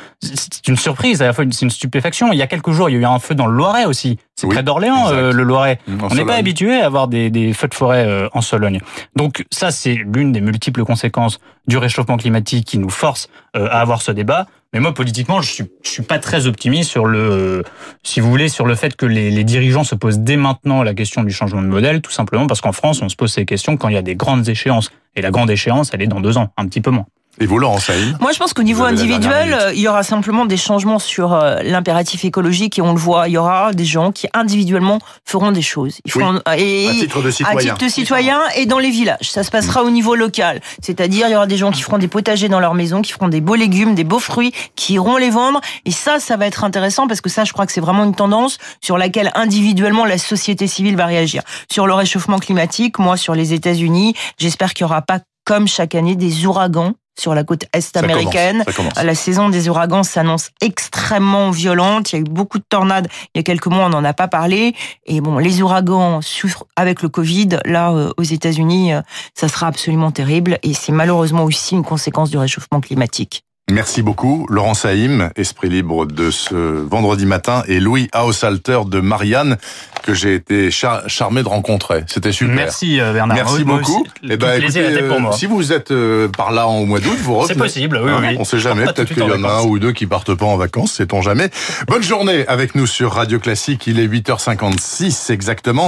une 0.67 0.77
surprise 0.77 1.22
à 1.22 1.25
la 1.25 1.34
fois 1.34 1.46
c'est 1.51 1.65
une 1.65 1.72
stupéfaction. 1.72 2.31
Il 2.31 2.38
y 2.38 2.41
a 2.41 2.48
quelques 2.48 2.72
jours, 2.72 2.89
il 2.89 2.93
y 2.93 2.96
a 2.98 3.00
eu 3.00 3.05
un 3.05 3.20
feu 3.20 3.36
dans 3.36 3.48
le 3.48 3.55
Loiret 3.55 3.86
aussi. 3.86 4.17
C'est 4.36 4.48
près 4.48 4.63
d'Orléans, 4.63 5.10
euh, 5.10 5.31
le 5.31 5.43
Loiret. 5.43 5.79
On 5.88 6.15
n'est 6.15 6.25
pas 6.25 6.36
habitué 6.36 6.81
à 6.81 6.86
avoir 6.86 7.08
des, 7.08 7.29
des, 7.29 7.53
feux 7.53 7.67
de 7.67 7.74
forêt 7.74 8.05
euh, 8.08 8.27
en 8.34 8.41
Sologne. 8.41 8.79
Donc 9.15 9.46
ça, 9.51 9.72
c'est 9.72 9.93
l'une 9.93 10.31
des 10.31 10.41
multiples 10.41 10.84
conséquences 10.91 11.39
du 11.67 11.77
réchauffement 11.77 12.17
climatique 12.17 12.65
qui 12.65 12.77
nous 12.77 12.89
force 12.89 13.29
euh, 13.55 13.67
à 13.71 13.79
avoir 13.79 14.01
ce 14.01 14.12
débat. 14.12 14.45
Mais 14.74 14.79
moi, 14.79 14.93
politiquement, 14.93 15.41
je 15.41 15.50
suis, 15.50 15.65
suis 15.83 16.03
pas 16.03 16.19
très 16.19 16.48
optimiste 16.48 16.89
sur 16.89 17.05
le, 17.05 17.63
si 18.03 18.19
vous 18.19 18.29
voulez, 18.29 18.50
sur 18.50 18.65
le 18.65 18.75
fait 18.75 18.95
que 18.95 19.05
les, 19.05 19.31
les, 19.31 19.43
dirigeants 19.43 19.83
se 19.83 19.95
posent 19.95 20.19
dès 20.19 20.38
maintenant 20.38 20.83
la 20.83 20.93
question 20.93 21.24
du 21.24 21.31
changement 21.31 21.62
de 21.62 21.67
modèle, 21.67 22.01
tout 22.01 22.12
simplement 22.12 22.48
parce 22.48 22.62
qu'en 22.62 22.71
France, 22.71 23.01
on 23.01 23.10
se 23.10 23.15
pose 23.15 23.31
ces 23.31 23.45
questions 23.45 23.77
quand 23.77 23.89
il 23.89 23.95
y 23.95 23.98
a 23.98 24.01
des 24.01 24.15
grandes 24.15 24.48
échéances. 24.48 24.91
Et 25.15 25.21
la 25.21 25.31
grande 25.31 25.50
échéance, 25.50 25.91
elle 25.93 26.01
est 26.01 26.07
dans 26.07 26.21
deux 26.21 26.38
ans, 26.38 26.53
un 26.57 26.67
petit 26.67 26.81
peu 26.81 26.91
moins. 26.91 27.05
Et 27.39 27.45
vous, 27.45 27.57
Laurent 27.57 27.79
Saïm 27.79 28.17
Moi, 28.19 28.31
je 28.33 28.38
pense 28.38 28.53
qu'au 28.53 28.61
niveau 28.63 28.83
individuel, 28.83 29.53
euh, 29.53 29.73
il 29.73 29.79
y 29.79 29.88
aura 29.88 30.03
simplement 30.03 30.45
des 30.45 30.57
changements 30.57 31.00
sur 31.00 31.33
euh, 31.33 31.61
l'impératif 31.63 32.25
écologique 32.25 32.77
et 32.77 32.81
on 32.81 32.91
le 32.93 33.00
voit, 33.00 33.29
il 33.29 33.31
y 33.31 33.38
aura 33.38 33.71
des 33.73 33.85
gens 33.85 34.11
qui 34.11 34.27
individuellement 34.33 35.00
feront 35.25 35.51
des 35.51 35.61
choses. 35.61 36.00
Ils 36.05 36.11
Oui. 36.15 36.23
feront, 36.23 36.41
et, 36.57 36.89
À 36.89 36.93
titre 36.93 37.21
de 37.21 37.29
à 37.29 37.31
citoyen. 37.31 37.59
titre 37.59 37.77
de 37.77 37.89
citoyen 37.89 38.39
et 38.57 38.65
dans 38.65 38.79
les 38.79 38.89
villages. 38.89 39.31
Ça 39.31 39.43
se 39.43 39.50
passera 39.51 39.83
au 39.83 39.89
niveau 39.89 40.15
local. 40.15 40.61
C'est-à-dire, 40.81 41.27
il 41.29 41.31
y 41.31 41.35
aura 41.35 41.47
des 41.47 41.57
gens 41.57 41.71
qui 41.71 41.81
feront 41.81 41.97
des 41.97 42.09
potagers 42.09 42.50
dans 42.50 42.59
leur 42.59 42.73
maison, 42.73 43.01
qui 43.01 43.13
feront 43.13 43.29
des 43.29 43.41
beaux 43.41 43.55
légumes, 43.55 43.95
des 43.95 44.03
beaux 44.03 44.19
fruits, 44.19 44.51
qui 44.75 44.93
iront 44.95 45.15
les 45.17 45.29
vendre. 45.29 45.61
Et 45.85 45.91
ça, 45.91 46.19
ça 46.19 46.35
va 46.38 46.45
être 46.47 46.63
intéressant 46.65 47.07
parce 47.07 47.21
que 47.21 47.29
ça, 47.29 47.45
je 47.45 47.53
crois 47.53 47.65
que 47.65 47.71
c'est 47.71 47.81
vraiment 47.81 48.03
une 48.03 48.15
tendance 48.15 48.57
sur 48.81 48.97
laquelle 48.97 49.31
individuellement 49.35 50.05
la 50.05 50.17
société 50.17 50.67
civile 50.67 50.97
va 50.97 51.05
réagir. 51.05 51.43
Sur 51.71 51.88
le 51.88 51.93
réchauffement 51.93 52.39
climatique, 52.39 53.00
moi, 53.00 53.15
sur 53.15 53.35
les 53.35 53.53
États-Unis, 53.53 54.15
j'espère 54.38 54.73
qu'il 54.73 54.85
n'y 54.85 54.91
aura 54.91 55.01
pas, 55.01 55.19
comme 55.45 55.67
chaque 55.67 55.95
année, 55.95 56.15
des 56.15 56.45
ouragans 56.45 56.93
sur 57.20 57.36
la 57.36 57.44
côte 57.44 57.65
est 57.74 57.82
Ça 57.82 58.00
américaine. 58.00 58.63
commence, 58.63 58.65
ça 58.65 58.74
commence. 58.74 59.03
La 59.03 59.15
saison 59.15 59.50
des 59.50 59.70
ouragans 59.70 60.03
s'annonce 60.03 60.50
extrêmement 60.62 61.51
violente. 61.51 62.12
Il 62.12 62.15
y 62.15 62.20
a 62.20 62.22
eu 62.22 62.24
beaucoup 62.24 62.58
de 62.58 62.63
tornades 62.68 63.08
il 63.34 63.38
y 63.38 63.39
a 63.39 63.44
quelques 63.44 63.68
mois, 63.68 63.86
on 63.86 63.89
n'en 63.89 64.03
a 64.03 64.13
pas 64.13 64.27
parlé. 64.27 64.74
Et 65.06 65.22
bon, 65.22 65.38
les 65.38 65.62
ouragans 65.62 66.22
souffrent 66.22 66.65
avec 66.75 67.01
le 67.01 67.10
Covid. 67.10 67.60
Là, 67.65 67.91
euh, 67.91 68.12
aux 68.18 68.24
États-Unis, 68.24 68.94
euh, 68.94 69.01
ça 69.36 69.48
sera 69.48 69.68
absolument 69.68 70.12
terrible. 70.12 70.60
Et 70.63 70.74
c'est 70.74 70.91
malheureusement 70.91 71.44
aussi 71.44 71.75
une 71.75 71.84
conséquence 71.84 72.30
du 72.30 72.38
réchauffement 72.38 72.82
climatique. 72.82 73.44
Merci 73.72 74.01
beaucoup, 74.01 74.46
Laurent 74.50 74.74
Saïm, 74.74 75.30
esprit 75.38 75.70
libre 75.70 76.06
de 76.06 76.30
ce 76.30 76.54
vendredi 76.56 77.25
matin, 77.25 77.63
et 77.70 77.80
Louis 77.80 78.10
Haussalter 78.13 78.80
de 78.86 79.00
Marianne, 79.00 79.58
que 80.04 80.13
j'ai 80.13 80.36
été 80.36 80.70
char- 80.72 81.08
charmé 81.08 81.42
de 81.42 81.48
rencontrer. 81.48 82.04
C'était 82.08 82.34
super. 82.34 82.54
Merci 82.54 83.00
euh, 83.00 83.13
Bernard. 83.13 83.38
Merci 83.38 83.63
moi 83.63 83.78
beaucoup. 83.78 84.01
aussi. 84.01 84.12
Eh 84.30 84.36
ben, 84.36 84.62
écoutez, 84.62 84.92
était 84.92 85.08
pour 85.08 85.22
moi. 85.22 85.32
si 85.32 85.46
vous 85.46 85.72
êtes 85.72 85.92
euh, 85.92 86.28
par 86.28 86.51
là 86.51 86.68
en 86.68 86.86
mois 86.86 87.00
d'août, 87.00 87.16
vous 87.22 87.36
revenez. 87.36 87.54
C'est 87.54 87.60
possible, 87.60 88.01
oui, 88.04 88.12
Hein, 88.12 88.20
oui. 88.22 88.36
On 88.40 88.44
sait 88.44 88.60
jamais, 88.60 88.84
peut-être 88.84 89.08
qu'il 89.13 89.20
y 89.24 89.32
en 89.32 89.44
a 89.46 89.50
un 89.62 89.63
ou 89.63 89.80
deux 89.80 89.94
qui 89.94 90.06
partent 90.06 90.36
pas 90.36 90.46
en 90.46 90.58
vacances, 90.58 90.92
sait-on 90.92 91.22
jamais. 91.22 91.50
Bonne 91.88 92.04
journée 92.04 92.46
avec 92.48 92.75
nous 92.75 92.86
sur 92.88 93.13
Radio 93.13 93.40
Classique, 93.40 93.88
il 93.88 94.00
est 94.01 94.08
8h56 94.08 95.32
exactement. 95.32 95.88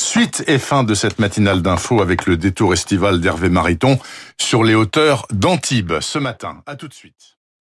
Suite 0.00 0.44
et 0.46 0.58
fin 0.60 0.84
de 0.84 0.94
cette 0.94 1.18
matinale 1.18 1.62
d'infos 1.62 2.00
avec 2.00 2.26
le 2.26 2.36
détour 2.36 2.72
estival 2.74 3.20
d'Hervé 3.20 3.48
Mariton 3.48 3.98
sur 4.38 4.62
les 4.62 4.76
hauteurs 4.76 5.26
d'Antibes 5.32 5.94
ce 6.00 6.20
matin. 6.20 6.58
À 6.66 6.76
tout 6.76 6.86
de 6.86 6.94
suite. 6.94 7.14